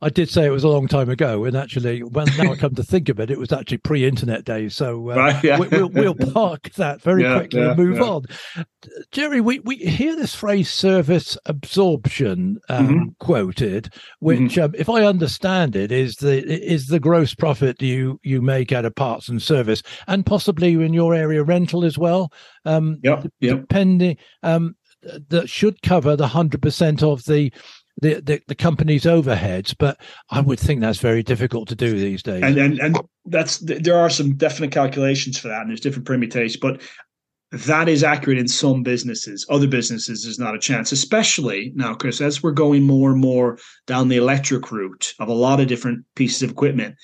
I 0.02 0.10
did 0.10 0.30
say 0.30 0.46
it 0.46 0.52
was 0.52 0.64
a 0.64 0.70
long 0.70 0.88
time 0.88 1.10
ago, 1.10 1.46
and 1.46 1.56
actually, 1.56 2.04
when 2.04 2.28
now 2.38 2.52
I 2.52 2.56
come 2.56 2.76
to 2.76 2.84
think 2.84 3.10
of 3.10 3.20
it, 3.20 3.30
it 3.30 3.38
was 3.38 3.52
actually 3.52 3.78
pre-internet 3.78 4.46
days. 4.46 4.76
So 4.76 5.12
uh, 5.12 5.16
right, 5.16 5.44
yeah. 5.44 5.60
we, 5.60 5.68
will 5.68 5.90
we'll 5.90 6.16
park 6.34 6.72
that 6.76 7.02
very 7.02 7.24
yeah, 7.24 7.40
quickly 7.40 7.62
yeah, 7.62 7.72
and 7.72 7.78
move 7.78 8.02
on. 8.02 8.24
Jerry, 9.12 9.42
we, 9.42 9.60
we 9.60 9.78
hear 9.78 10.16
this 10.16 10.36
phrase 10.36 10.72
"service 10.72 11.38
absorption" 11.46 12.60
um, 12.70 12.88
mm-hmm. 12.88 13.04
quoted, 13.20 13.94
which, 14.20 14.40
mm-hmm. 14.40 14.62
um, 14.62 14.76
if 14.78 14.90
I 14.90 15.04
understand 15.04 15.76
it, 15.76 15.92
is 15.92 16.16
the 16.16 16.46
is 16.48 16.88
the 16.88 17.00
gross 17.00 17.34
profit 17.34 17.82
you 17.82 18.20
you 18.24 18.42
make 18.42 18.72
out 18.72 18.86
of 18.86 18.96
parts 18.96 19.30
and 19.30 19.42
service, 19.42 19.84
and 20.08 20.26
possibly 20.26 20.74
in 20.74 20.94
your 20.94 21.14
area 21.14 21.44
rental 21.44 21.84
as 21.84 21.98
well. 21.98 22.32
Um, 22.66 23.00
yep, 23.04 23.28
yep. 23.40 23.62
Depending, 23.62 24.18
um, 24.44 24.76
that 25.30 25.50
should 25.50 25.82
cover 25.82 26.16
the 26.16 26.28
hundred 26.28 26.62
percent 26.62 27.04
of 27.04 27.24
the 27.26 27.52
the, 28.02 28.22
the, 28.22 28.42
the 28.48 28.56
company's 28.56 29.04
overheads, 29.04 29.76
but 29.78 30.00
I 30.30 30.42
would 30.42 30.60
think 30.60 30.82
that's 30.82 31.00
very 31.00 31.24
difficult 31.24 31.68
to 31.70 31.76
do 31.76 31.98
these 31.98 32.24
days. 32.24 32.44
And 32.44 32.58
and, 32.58 32.80
and 32.80 33.00
that's 33.26 33.58
there 33.60 33.98
are 33.98 34.10
some 34.10 34.36
definite 34.36 34.72
calculations 34.72 35.38
for 35.38 35.50
that, 35.50 35.62
and 35.62 35.70
there's 35.70 35.82
different 35.82 36.08
permutations, 36.08 36.58
but 36.58 36.82
that 37.52 37.90
is 37.90 38.04
accurate 38.04 38.38
in 38.38 38.48
some 38.48 38.84
businesses. 38.84 39.46
Other 39.50 39.68
businesses, 39.68 40.24
there's 40.24 40.40
not 40.40 40.56
a 40.56 40.60
chance, 40.60 40.92
especially 40.92 41.72
now, 41.76 41.96
Chris, 41.96 42.22
as 42.22 42.44
we're 42.44 42.52
going 42.52 42.84
more 42.84 43.12
and 43.12 43.20
more 43.20 43.58
down 43.88 44.08
the 44.08 44.18
electric 44.18 44.72
route 44.72 45.14
of 45.20 45.30
a 45.30 45.34
lot 45.34 45.60
of 45.60 45.68
different 45.68 46.06
pieces 46.16 46.44
of 46.44 46.52
equipment. 46.52 46.96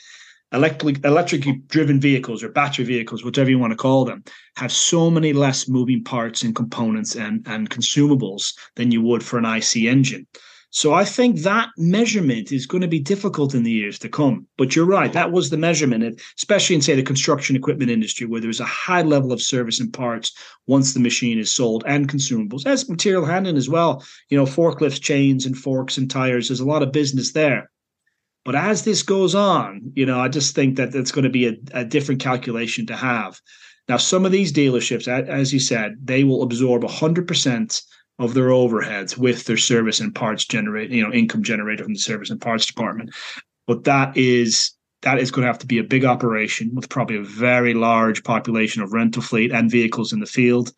Electric, 0.53 1.03
electrically 1.03 1.63
driven 1.67 1.99
vehicles 1.99 2.43
or 2.43 2.49
battery 2.49 2.85
vehicles, 2.85 3.25
whatever 3.25 3.49
you 3.49 3.57
want 3.57 3.71
to 3.71 3.77
call 3.77 4.05
them, 4.05 4.23
have 4.55 4.71
so 4.71 5.09
many 5.09 5.33
less 5.33 5.67
moving 5.67 6.03
parts 6.03 6.43
and 6.43 6.55
components 6.55 7.15
and, 7.15 7.45
and 7.47 7.71
consumables 7.71 8.53
than 8.75 8.91
you 8.91 9.01
would 9.01 9.23
for 9.23 9.39
an 9.39 9.45
IC 9.45 9.77
engine. 9.77 10.27
So 10.75 10.91
I 10.93 11.05
think 11.05 11.39
that 11.39 11.69
measurement 11.77 12.51
is 12.51 12.65
going 12.65 12.81
to 12.81 12.87
be 12.89 12.99
difficult 12.99 13.55
in 13.55 13.63
the 13.63 13.71
years 13.71 13.97
to 13.99 14.09
come. 14.09 14.45
But 14.57 14.75
you're 14.75 14.85
right, 14.85 15.13
that 15.13 15.31
was 15.31 15.49
the 15.49 15.55
measurement, 15.55 16.21
especially 16.37 16.75
in 16.75 16.81
say 16.81 16.95
the 16.95 17.01
construction 17.01 17.55
equipment 17.55 17.91
industry, 17.91 18.27
where 18.27 18.41
there's 18.41 18.59
a 18.59 18.65
high 18.65 19.01
level 19.01 19.31
of 19.31 19.41
service 19.41 19.79
and 19.79 19.93
parts 19.93 20.33
once 20.67 20.93
the 20.93 20.99
machine 20.99 21.39
is 21.39 21.49
sold, 21.49 21.85
and 21.87 22.09
consumables, 22.09 22.65
as 22.65 22.89
material 22.89 23.23
handling 23.23 23.55
as 23.55 23.69
well. 23.69 24.03
You 24.27 24.37
know, 24.37 24.43
forklifts, 24.43 24.99
chains, 24.99 25.45
and 25.45 25.57
forks 25.57 25.97
and 25.97 26.11
tires. 26.11 26.49
There's 26.49 26.59
a 26.59 26.65
lot 26.65 26.83
of 26.83 26.91
business 26.91 27.31
there. 27.31 27.71
But 28.43 28.55
as 28.55 28.83
this 28.83 29.01
goes 29.01 29.33
on, 29.33 29.93
you 29.95 30.05
know, 30.05 30.19
I 30.19 30.27
just 30.27 30.55
think 30.55 30.75
that 30.75 30.91
that's 30.91 31.13
going 31.13 31.23
to 31.23 31.29
be 31.29 31.47
a, 31.47 31.55
a 31.71 31.85
different 31.85 32.19
calculation 32.19 32.85
to 32.87 32.97
have. 32.97 33.39
Now, 33.87 33.95
some 33.95 34.25
of 34.25 34.33
these 34.33 34.51
dealerships, 34.51 35.07
as 35.07 35.53
you 35.53 35.59
said, 35.61 35.95
they 36.03 36.25
will 36.25 36.43
absorb 36.43 36.83
100% 36.83 37.81
of 38.19 38.33
their 38.33 38.47
overheads 38.47 39.17
with 39.17 39.45
their 39.45 39.57
service 39.57 39.99
and 39.99 40.15
parts 40.15 40.45
generate, 40.45 40.89
you 40.89 41.03
know, 41.03 41.13
income 41.13 41.43
generated 41.43 41.85
from 41.85 41.93
the 41.93 41.99
service 41.99 42.29
and 42.29 42.41
parts 42.41 42.65
department. 42.65 43.09
But 43.67 43.83
that 43.85 44.15
is 44.15 44.71
that 45.01 45.19
is 45.19 45.31
going 45.31 45.43
to 45.43 45.47
have 45.47 45.59
to 45.59 45.67
be 45.67 45.77
a 45.77 45.83
big 45.83 46.03
operation 46.03 46.73
with 46.73 46.89
probably 46.89 47.17
a 47.17 47.23
very 47.23 47.73
large 47.73 48.23
population 48.23 48.81
of 48.81 48.93
rental 48.93 49.21
fleet 49.21 49.51
and 49.51 49.69
vehicles 49.69 50.11
in 50.11 50.19
the 50.19 50.25
field. 50.25 50.71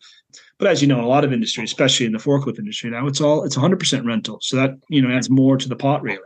But 0.58 0.68
as 0.68 0.82
you 0.82 0.88
know, 0.88 0.98
in 0.98 1.04
a 1.04 1.08
lot 1.08 1.24
of 1.24 1.32
industry, 1.32 1.64
especially 1.64 2.06
in 2.06 2.12
the 2.12 2.18
forklift 2.18 2.58
industry 2.58 2.90
now, 2.90 3.06
it's 3.06 3.20
all 3.20 3.44
it's 3.44 3.56
100% 3.56 4.06
rental. 4.06 4.38
So 4.42 4.56
that 4.56 4.72
you 4.88 5.00
know 5.00 5.14
adds 5.14 5.30
more 5.30 5.56
to 5.56 5.68
the 5.68 5.76
pot 5.76 6.02
really. 6.02 6.18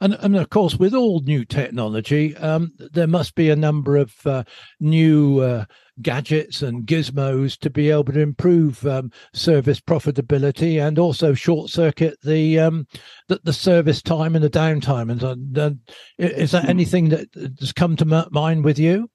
And, 0.00 0.14
and 0.20 0.36
of 0.36 0.50
course, 0.50 0.76
with 0.76 0.94
all 0.94 1.20
new 1.20 1.44
technology, 1.44 2.36
um, 2.36 2.72
there 2.78 3.06
must 3.06 3.34
be 3.34 3.50
a 3.50 3.56
number 3.56 3.96
of 3.96 4.14
uh, 4.26 4.44
new 4.80 5.40
uh, 5.40 5.64
gadgets 6.02 6.62
and 6.62 6.86
gizmos 6.86 7.58
to 7.58 7.70
be 7.70 7.90
able 7.90 8.04
to 8.04 8.20
improve 8.20 8.86
um, 8.86 9.10
service 9.32 9.80
profitability 9.80 10.80
and 10.80 10.98
also 10.98 11.34
short 11.34 11.70
circuit 11.70 12.18
the, 12.22 12.58
um, 12.58 12.86
the, 13.28 13.40
the 13.44 13.52
service 13.52 14.02
time 14.02 14.34
and 14.34 14.44
the 14.44 14.50
downtime. 14.50 15.10
And 15.10 15.58
uh, 15.58 15.70
is 16.18 16.52
that 16.52 16.64
hmm. 16.64 16.70
anything 16.70 17.08
that 17.10 17.28
has 17.60 17.72
come 17.72 17.96
to 17.96 18.28
mind 18.30 18.64
with 18.64 18.78
you? 18.78 19.10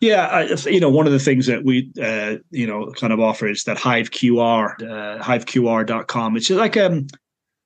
Yeah, 0.00 0.26
I, 0.26 0.42
you 0.68 0.78
know, 0.78 0.90
one 0.90 1.06
of 1.06 1.12
the 1.12 1.18
things 1.18 1.46
that 1.46 1.64
we, 1.64 1.90
uh, 2.00 2.36
you 2.50 2.66
know, 2.66 2.92
kind 2.92 3.12
of 3.12 3.18
offer 3.18 3.48
is 3.48 3.64
that 3.64 3.78
Hive 3.78 4.10
QR, 4.10 4.80
uh, 4.80 5.22
hiveqr.com. 5.22 6.36
It's 6.36 6.50
like 6.50 6.76
um, 6.76 7.08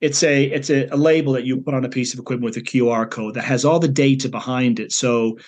it's 0.00 0.22
a 0.22 0.44
it's 0.44 0.70
a, 0.70 0.88
a, 0.88 0.96
label 0.96 1.34
that 1.34 1.44
you 1.44 1.60
put 1.60 1.74
on 1.74 1.84
a 1.84 1.90
piece 1.90 2.14
of 2.14 2.20
equipment 2.20 2.44
with 2.44 2.56
a 2.56 2.66
QR 2.66 3.10
code 3.10 3.34
that 3.34 3.44
has 3.44 3.66
all 3.66 3.78
the 3.78 3.88
data 3.88 4.30
behind 4.30 4.80
it. 4.80 4.92
So, 4.92 5.38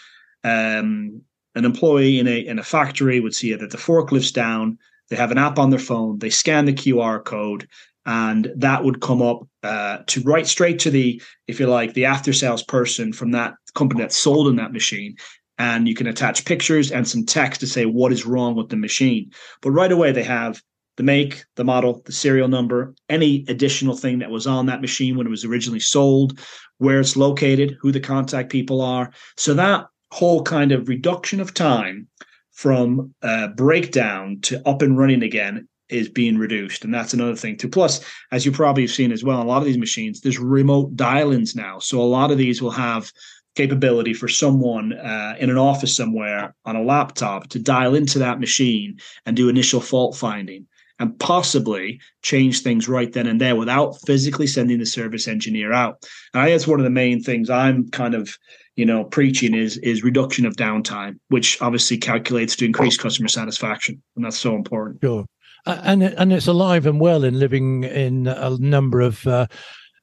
um, 0.45 1.23
an 1.55 1.65
employee 1.65 2.19
in 2.19 2.27
a 2.27 2.39
in 2.39 2.59
a 2.59 2.65
factory 2.65 3.21
would 3.21 3.35
see 3.35 3.55
that 3.55 3.71
the 3.71 3.79
forklift's 3.79 4.33
down. 4.33 4.79
They 5.11 5.17
have 5.17 5.31
an 5.31 5.39
app 5.39 5.59
on 5.59 5.71
their 5.71 5.79
phone. 5.79 6.19
They 6.19 6.31
scan 6.31 6.65
the 6.65 6.73
QR 6.73 7.23
code, 7.25 7.69
and 8.07 8.53
that 8.57 8.85
would 8.85 9.01
come 9.01 9.23
up 9.23 9.47
uh, 9.63 9.99
to 10.07 10.21
right 10.23 10.47
straight 10.47 10.79
to 10.81 10.91
the, 10.91 11.21
if 11.47 11.59
you 11.59 11.67
like, 11.67 11.95
the 11.95 12.05
after 12.05 12.33
sales 12.33 12.63
person 12.63 13.13
from 13.13 13.31
that 13.33 13.55
company 13.75 14.03
that 14.03 14.13
sold 14.13 14.49
in 14.49 14.57
that 14.57 14.73
machine. 14.73 15.17
And 15.59 15.87
you 15.87 15.95
can 15.95 16.07
attach 16.07 16.45
pictures 16.45 16.91
and 16.91 17.07
some 17.07 17.25
text 17.25 17.61
to 17.61 17.67
say 17.67 17.87
what 17.87 18.13
is 18.13 18.27
wrong 18.27 18.57
with 18.57 18.71
the 18.71 18.77
machine. 18.77 19.31
But 19.63 19.71
right 19.71 19.93
away, 19.93 20.11
they 20.11 20.25
have 20.25 20.61
the 20.97 21.03
make, 21.03 21.45
the 21.57 21.65
model, 21.65 22.03
the 22.05 22.13
serial 22.13 22.49
number, 22.49 22.95
any 23.09 23.45
additional 23.49 23.97
thing 23.97 24.19
that 24.19 24.31
was 24.31 24.47
on 24.47 24.67
that 24.67 24.81
machine 24.81 25.17
when 25.17 25.27
it 25.27 25.31
was 25.31 25.45
originally 25.45 25.81
sold, 25.81 26.39
where 26.79 27.01
it's 27.01 27.17
located, 27.17 27.77
who 27.81 27.93
the 27.93 28.01
contact 28.01 28.51
people 28.51 28.81
are. 28.81 29.13
So 29.37 29.55
that 29.55 29.87
whole 30.13 30.43
kind 30.43 30.73
of 30.73 30.89
reduction 30.89 31.41
of 31.41 31.55
time 31.55 32.09
from 32.53 33.15
uh, 33.23 33.49
breakdown 33.49 34.39
to 34.43 34.67
up 34.69 34.83
and 34.83 34.97
running 34.97 35.23
again 35.23 35.69
is 35.89 36.09
being 36.09 36.39
reduced. 36.39 36.85
And 36.85 36.95
that's 36.95 37.13
another 37.13 37.37
thing 37.37 37.57
too. 37.57 37.69
Plus, 37.69 38.05
as 38.33 38.47
you 38.47 38.53
probably 38.53 38.85
have 38.85 38.91
seen 38.91 39.13
as 39.13 39.25
well, 39.25 39.43
a 39.43 39.45
lot 39.45 39.59
of 39.59 39.65
these 39.65 39.79
machines, 39.79 40.21
there's 40.21 40.39
remote 40.39 40.97
dial-ins 40.97 41.55
now. 41.55 41.79
So 41.79 42.01
a 42.01 42.03
lot 42.03 42.31
of 42.31 42.39
these 42.39 42.63
will 42.63 42.71
have 42.71 43.13
capability 43.55 44.15
for 44.15 44.29
someone 44.29 44.93
uh, 44.93 45.37
in 45.39 45.51
an 45.51 45.59
office 45.59 45.95
somewhere 45.95 46.55
on 46.65 46.77
a 46.77 46.83
laptop 46.83 47.49
to 47.49 47.59
dial 47.59 47.95
into 47.95 48.19
that 48.19 48.41
machine 48.41 48.99
and 49.27 49.37
do 49.37 49.49
initial 49.49 49.81
fault 49.81 50.17
finding 50.17 50.67
and 50.99 51.19
possibly 51.19 52.01
change 52.23 52.61
things 52.61 52.89
right 52.89 53.13
then 53.13 53.27
and 53.27 53.41
there 53.41 53.57
without 53.57 53.97
physically 54.07 54.47
sending 54.47 54.79
the 54.79 54.87
service 54.87 55.29
engineer 55.29 55.73
out. 55.73 56.05
And 56.33 56.43
I 56.43 56.51
that's 56.51 56.67
one 56.67 56.81
of 56.81 56.85
the 56.85 56.91
main 56.91 57.23
things 57.23 57.51
I'm 57.51 57.89
kind 57.91 58.15
of, 58.15 58.37
you 58.77 58.85
know, 58.85 59.05
preaching 59.05 59.55
is 59.55 59.77
is 59.79 60.03
reduction 60.03 60.47
of 60.47 60.57
downtime, 60.57 61.19
which 61.29 61.61
obviously 61.61 61.97
calculates 61.97 62.57
to 62.57 62.65
increase 62.65 62.97
customer 62.97 63.29
satisfaction, 63.29 64.03
and 64.17 64.25
that's 64.25 64.39
so 64.39 64.55
important. 64.55 64.99
Sure, 65.03 65.25
and 65.67 66.03
and 66.03 66.33
it's 66.33 66.47
alive 66.47 66.87
and 66.87 67.01
well 67.01 67.25
in 67.25 67.39
living 67.39 67.85
in 67.85 68.27
a 68.27 68.57
number 68.59 69.01
of. 69.01 69.27
Uh, 69.27 69.47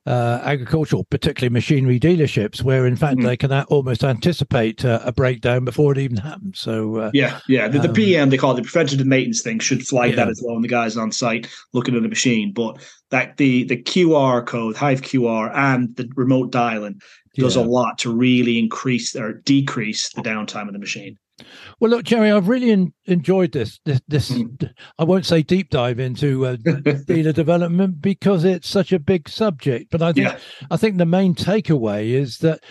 uh, 0.08 0.42
agricultural, 0.44 1.04
particularly 1.06 1.52
machinery 1.54 2.00
dealerships, 2.00 2.64
where 2.64 2.88
in 2.88 2.96
fact 2.96 3.18
mm-hmm. 3.18 3.28
they 3.28 3.38
can 3.38 3.52
almost 3.64 4.04
anticipate 4.04 4.84
uh, 4.84 5.00
a 5.04 5.12
breakdown 5.12 5.64
before 5.64 5.92
it 5.92 6.00
even 6.00 6.18
happens. 6.18 6.60
So 6.60 6.96
uh, 6.96 7.12
yeah, 7.14 7.40
yeah, 7.48 7.68
the, 7.68 7.80
the 7.80 7.90
um, 7.90 7.94
PM 7.94 8.30
they 8.30 8.38
call 8.38 8.54
it 8.54 8.56
the 8.56 8.68
preventative 8.68 9.06
maintenance 9.06 9.44
thing 9.44 9.60
should 9.60 9.86
flag 9.86 10.12
yeah. 10.12 10.16
that 10.18 10.30
as 10.30 10.42
well, 10.44 10.56
and 10.56 10.64
the 10.64 10.70
guys 10.70 10.98
on 10.98 11.12
site 11.12 11.48
looking 11.74 11.96
at 11.96 12.02
the 12.02 12.10
machine. 12.10 12.52
But 12.52 12.80
that 13.12 13.38
the 13.38 13.66
the 13.66 13.78
QR 13.78 14.46
code, 14.46 14.76
Hive 14.76 15.02
QR, 15.02 15.52
and 15.54 15.96
the 15.96 16.10
remote 16.16 16.52
dialing 16.52 17.00
does 17.36 17.56
yeah. 17.56 17.64
a 17.64 17.66
lot 17.66 17.98
to 18.00 18.14
really 18.14 18.60
increase 18.60 19.16
or 19.16 19.34
decrease 19.34 20.10
the 20.14 20.22
downtime 20.22 20.68
of 20.68 20.74
the 20.74 20.80
machine. 20.80 21.18
Well, 21.80 21.90
look, 21.90 22.06
Jerry, 22.06 22.32
I've 22.32 22.48
really 22.48 22.70
in, 22.70 22.94
enjoyed 23.06 23.52
this. 23.52 23.80
This, 23.86 24.02
this 24.08 24.32
mm. 24.32 24.72
I 25.00 25.04
won't 25.04 25.26
say 25.26 25.42
deep 25.42 25.70
dive 25.70 26.00
into 26.00 26.46
uh, 26.46 26.56
dealer 27.08 27.32
development 27.32 28.02
because 28.02 28.44
it's 28.44 28.70
such 28.70 28.92
a 28.92 29.00
big 29.00 29.28
subject. 29.28 29.92
But 29.92 30.02
I 30.02 30.14
think 30.14 30.28
yeah. 30.28 30.40
I 30.70 30.78
think 30.78 30.98
the 30.98 31.06
main 31.06 31.34
takeaway 31.34 32.12
is 32.12 32.38
that 32.40 32.64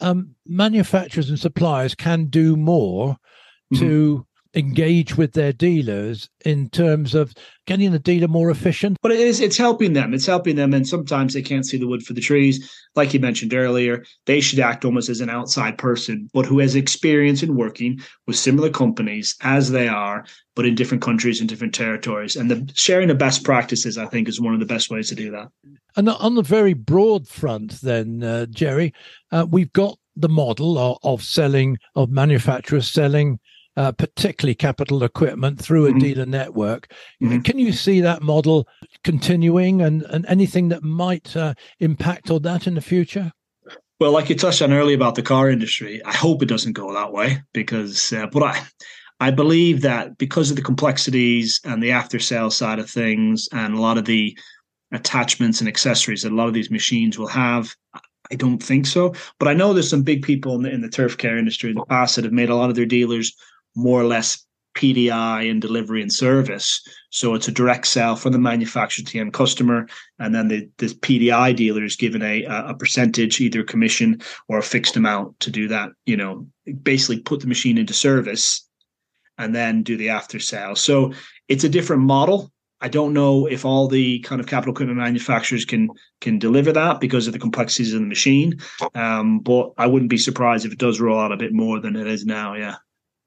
um, 0.00 0.34
manufacturers 0.46 1.28
and 1.28 1.38
suppliers 1.38 1.94
can 1.94 2.26
do 2.26 2.56
more 2.56 3.16
mm-hmm. 3.72 3.78
to 3.80 4.26
engage 4.54 5.16
with 5.16 5.32
their 5.32 5.52
dealers 5.52 6.28
in 6.44 6.68
terms 6.70 7.14
of 7.14 7.34
getting 7.66 7.90
the 7.92 7.98
dealer 7.98 8.28
more 8.28 8.50
efficient? 8.50 8.98
But 9.02 9.12
it 9.12 9.20
is 9.20 9.40
it's 9.40 9.56
helping 9.56 9.92
them 9.92 10.14
it's 10.14 10.26
helping 10.26 10.56
them 10.56 10.72
and 10.72 10.86
sometimes 10.86 11.34
they 11.34 11.42
can't 11.42 11.66
see 11.66 11.76
the 11.76 11.86
wood 11.86 12.02
for 12.02 12.12
the 12.12 12.20
trees. 12.20 12.70
Like 12.94 13.12
you 13.12 13.20
mentioned 13.20 13.54
earlier 13.54 14.04
they 14.26 14.40
should 14.40 14.60
act 14.60 14.84
almost 14.84 15.08
as 15.08 15.20
an 15.20 15.30
outside 15.30 15.78
person 15.78 16.28
but 16.32 16.46
who 16.46 16.58
has 16.60 16.74
experience 16.74 17.42
in 17.42 17.56
working 17.56 18.00
with 18.26 18.36
similar 18.36 18.70
companies 18.70 19.36
as 19.42 19.70
they 19.70 19.88
are 19.88 20.24
but 20.54 20.66
in 20.66 20.76
different 20.76 21.02
countries 21.02 21.40
and 21.40 21.48
different 21.48 21.74
territories. 21.74 22.36
And 22.36 22.50
the 22.50 22.70
sharing 22.74 23.10
of 23.10 23.18
best 23.18 23.44
practices 23.44 23.98
i 23.98 24.06
think 24.06 24.28
is 24.28 24.40
one 24.40 24.54
of 24.54 24.60
the 24.60 24.66
best 24.66 24.90
ways 24.90 25.08
to 25.08 25.14
do 25.14 25.30
that. 25.32 25.48
And 25.96 26.08
on 26.08 26.34
the 26.34 26.42
very 26.42 26.74
broad 26.74 27.26
front 27.26 27.80
then 27.80 28.22
uh, 28.22 28.46
jerry 28.46 28.92
uh, 29.32 29.46
we've 29.50 29.72
got 29.72 29.98
the 30.16 30.28
model 30.28 30.78
of, 30.78 30.98
of 31.02 31.22
selling 31.22 31.78
of 31.94 32.10
manufacturers 32.10 32.88
selling 32.88 33.38
uh, 33.76 33.92
particularly 33.92 34.54
capital 34.54 35.02
equipment 35.02 35.60
through 35.60 35.86
a 35.86 35.90
mm-hmm. 35.90 35.98
dealer 35.98 36.26
network. 36.26 36.92
Mm-hmm. 37.22 37.40
Can 37.40 37.58
you 37.58 37.72
see 37.72 38.00
that 38.00 38.22
model 38.22 38.68
continuing 39.02 39.82
and, 39.82 40.02
and 40.02 40.24
anything 40.28 40.68
that 40.68 40.82
might 40.82 41.36
uh, 41.36 41.54
impact 41.80 42.30
on 42.30 42.42
that 42.42 42.66
in 42.66 42.74
the 42.74 42.80
future? 42.80 43.32
Well, 44.00 44.12
like 44.12 44.28
you 44.28 44.34
touched 44.34 44.62
on 44.62 44.72
earlier 44.72 44.96
about 44.96 45.14
the 45.14 45.22
car 45.22 45.48
industry, 45.48 46.04
I 46.04 46.12
hope 46.12 46.42
it 46.42 46.48
doesn't 46.48 46.72
go 46.72 46.92
that 46.92 47.12
way 47.12 47.42
because, 47.52 48.12
uh, 48.12 48.26
but 48.26 48.42
I, 48.42 48.62
I 49.20 49.30
believe 49.30 49.82
that 49.82 50.18
because 50.18 50.50
of 50.50 50.56
the 50.56 50.62
complexities 50.62 51.60
and 51.64 51.82
the 51.82 51.92
after 51.92 52.18
sale 52.18 52.50
side 52.50 52.78
of 52.78 52.90
things 52.90 53.48
and 53.52 53.74
a 53.74 53.80
lot 53.80 53.96
of 53.96 54.04
the 54.04 54.36
attachments 54.92 55.60
and 55.60 55.68
accessories 55.68 56.22
that 56.22 56.32
a 56.32 56.34
lot 56.34 56.48
of 56.48 56.54
these 56.54 56.70
machines 56.70 57.18
will 57.18 57.28
have, 57.28 57.74
I 58.30 58.34
don't 58.34 58.62
think 58.62 58.86
so. 58.86 59.14
But 59.38 59.48
I 59.48 59.54
know 59.54 59.72
there's 59.72 59.90
some 59.90 60.02
big 60.02 60.22
people 60.22 60.54
in 60.56 60.62
the, 60.62 60.70
in 60.70 60.80
the 60.80 60.88
turf 60.88 61.16
care 61.16 61.38
industry 61.38 61.70
in 61.70 61.76
the 61.76 61.84
past 61.84 62.16
that 62.16 62.24
have 62.24 62.32
made 62.32 62.50
a 62.50 62.56
lot 62.56 62.70
of 62.70 62.76
their 62.76 62.86
dealers 62.86 63.34
more 63.74 64.00
or 64.00 64.04
less 64.04 64.44
PDI 64.74 65.50
and 65.50 65.62
delivery 65.62 66.02
and 66.02 66.12
service. 66.12 66.80
So 67.10 67.34
it's 67.34 67.48
a 67.48 67.52
direct 67.52 67.86
sell 67.86 68.16
from 68.16 68.32
the 68.32 68.38
manufacturer 68.38 69.04
to 69.04 69.12
the 69.12 69.20
end 69.20 69.32
customer, 69.32 69.86
and 70.18 70.34
then 70.34 70.48
the, 70.48 70.68
the 70.78 70.86
PDI 70.86 71.54
dealer 71.54 71.84
is 71.84 71.96
given 71.96 72.22
a 72.22 72.44
a 72.44 72.74
percentage, 72.74 73.40
either 73.40 73.62
commission 73.62 74.20
or 74.48 74.58
a 74.58 74.62
fixed 74.62 74.96
amount 74.96 75.38
to 75.40 75.50
do 75.50 75.68
that. 75.68 75.90
You 76.06 76.16
know, 76.16 76.46
basically 76.82 77.20
put 77.20 77.40
the 77.40 77.46
machine 77.46 77.78
into 77.78 77.94
service, 77.94 78.66
and 79.38 79.54
then 79.54 79.82
do 79.82 79.96
the 79.96 80.08
after 80.10 80.38
sale. 80.38 80.76
So 80.76 81.12
it's 81.48 81.64
a 81.64 81.68
different 81.68 82.02
model. 82.02 82.50
I 82.80 82.88
don't 82.88 83.14
know 83.14 83.46
if 83.46 83.64
all 83.64 83.88
the 83.88 84.18
kind 84.20 84.40
of 84.40 84.46
capital 84.46 84.74
equipment 84.74 84.98
manufacturers 84.98 85.64
can 85.64 85.88
can 86.20 86.38
deliver 86.38 86.72
that 86.72 87.00
because 87.00 87.26
of 87.26 87.32
the 87.32 87.38
complexities 87.38 87.94
of 87.94 88.00
the 88.00 88.06
machine. 88.06 88.58
Um, 88.94 89.38
but 89.38 89.72
I 89.78 89.86
wouldn't 89.86 90.10
be 90.10 90.18
surprised 90.18 90.66
if 90.66 90.72
it 90.72 90.78
does 90.78 91.00
roll 91.00 91.18
out 91.18 91.32
a 91.32 91.36
bit 91.36 91.52
more 91.52 91.80
than 91.80 91.96
it 91.96 92.06
is 92.06 92.26
now. 92.26 92.54
Yeah. 92.54 92.76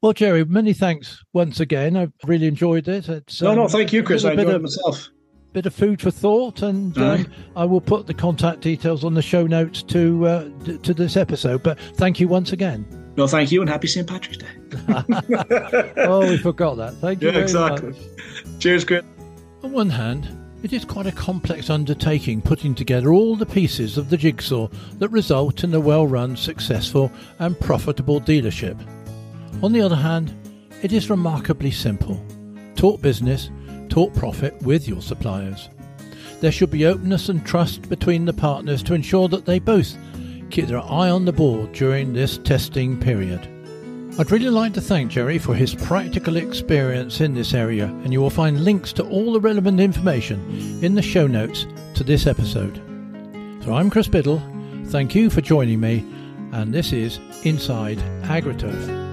Well, 0.00 0.12
Jerry, 0.12 0.44
many 0.44 0.72
thanks 0.72 1.24
once 1.32 1.58
again. 1.58 1.96
I've 1.96 2.12
really 2.24 2.46
enjoyed 2.46 2.86
it. 2.86 3.08
It's, 3.08 3.42
no, 3.42 3.50
um, 3.50 3.56
no, 3.56 3.68
thank 3.68 3.92
you, 3.92 4.04
Chris. 4.04 4.24
I 4.24 4.32
enjoyed 4.32 4.48
of, 4.48 4.54
it 4.54 4.62
myself. 4.62 5.08
Bit 5.52 5.66
of 5.66 5.74
food 5.74 6.00
for 6.00 6.12
thought, 6.12 6.62
and 6.62 6.96
um, 6.98 7.26
I 7.56 7.64
will 7.64 7.80
put 7.80 8.06
the 8.06 8.14
contact 8.14 8.60
details 8.60 9.02
on 9.02 9.14
the 9.14 9.22
show 9.22 9.46
notes 9.46 9.82
to 9.84 10.26
uh, 10.26 10.48
to 10.82 10.94
this 10.94 11.16
episode. 11.16 11.64
But 11.64 11.80
thank 11.96 12.20
you 12.20 12.28
once 12.28 12.52
again. 12.52 12.86
No, 13.16 13.26
thank 13.26 13.50
you, 13.50 13.60
and 13.60 13.68
happy 13.68 13.88
St. 13.88 14.06
Patrick's 14.06 14.36
Day. 14.36 14.46
oh, 16.04 16.28
we 16.28 16.38
forgot 16.38 16.76
that. 16.76 16.94
Thank 16.96 17.20
you. 17.20 17.32
Yeah, 17.32 17.38
exactly. 17.38 17.90
Much. 17.90 18.60
Cheers, 18.60 18.84
Chris. 18.84 19.04
On 19.64 19.72
one 19.72 19.90
hand, 19.90 20.28
it 20.62 20.72
is 20.72 20.84
quite 20.84 21.06
a 21.06 21.12
complex 21.12 21.70
undertaking 21.70 22.40
putting 22.40 22.76
together 22.76 23.12
all 23.12 23.34
the 23.34 23.46
pieces 23.46 23.98
of 23.98 24.10
the 24.10 24.16
jigsaw 24.16 24.68
that 24.98 25.08
result 25.08 25.64
in 25.64 25.74
a 25.74 25.80
well 25.80 26.06
run, 26.06 26.36
successful, 26.36 27.10
and 27.40 27.58
profitable 27.58 28.20
dealership. 28.20 28.78
On 29.62 29.72
the 29.72 29.80
other 29.80 29.96
hand, 29.96 30.34
it 30.82 30.92
is 30.92 31.10
remarkably 31.10 31.70
simple. 31.70 32.24
Talk 32.76 33.00
business, 33.00 33.50
talk 33.88 34.14
profit 34.14 34.60
with 34.62 34.86
your 34.86 35.02
suppliers. 35.02 35.68
There 36.40 36.52
should 36.52 36.70
be 36.70 36.86
openness 36.86 37.28
and 37.28 37.44
trust 37.44 37.88
between 37.88 38.24
the 38.24 38.32
partners 38.32 38.82
to 38.84 38.94
ensure 38.94 39.28
that 39.28 39.44
they 39.44 39.58
both 39.58 39.96
keep 40.50 40.66
their 40.66 40.78
eye 40.80 41.10
on 41.10 41.24
the 41.24 41.32
ball 41.32 41.66
during 41.72 42.12
this 42.12 42.38
testing 42.38 42.98
period. 42.98 43.48
I'd 44.18 44.30
really 44.30 44.50
like 44.50 44.72
to 44.74 44.80
thank 44.80 45.10
Jerry 45.10 45.38
for 45.38 45.54
his 45.54 45.74
practical 45.74 46.36
experience 46.36 47.20
in 47.20 47.34
this 47.34 47.54
area, 47.54 47.86
and 47.86 48.12
you 48.12 48.20
will 48.20 48.30
find 48.30 48.64
links 48.64 48.92
to 48.94 49.08
all 49.08 49.32
the 49.32 49.40
relevant 49.40 49.80
information 49.80 50.40
in 50.82 50.94
the 50.94 51.02
show 51.02 51.26
notes 51.26 51.66
to 51.94 52.04
this 52.04 52.26
episode. 52.26 52.80
So 53.64 53.74
I'm 53.74 53.90
Chris 53.90 54.08
Biddle, 54.08 54.42
thank 54.86 55.14
you 55.14 55.30
for 55.30 55.40
joining 55.40 55.80
me, 55.80 56.04
and 56.52 56.72
this 56.72 56.92
is 56.92 57.20
Inside 57.44 57.98
AgriTurf. 58.22 59.07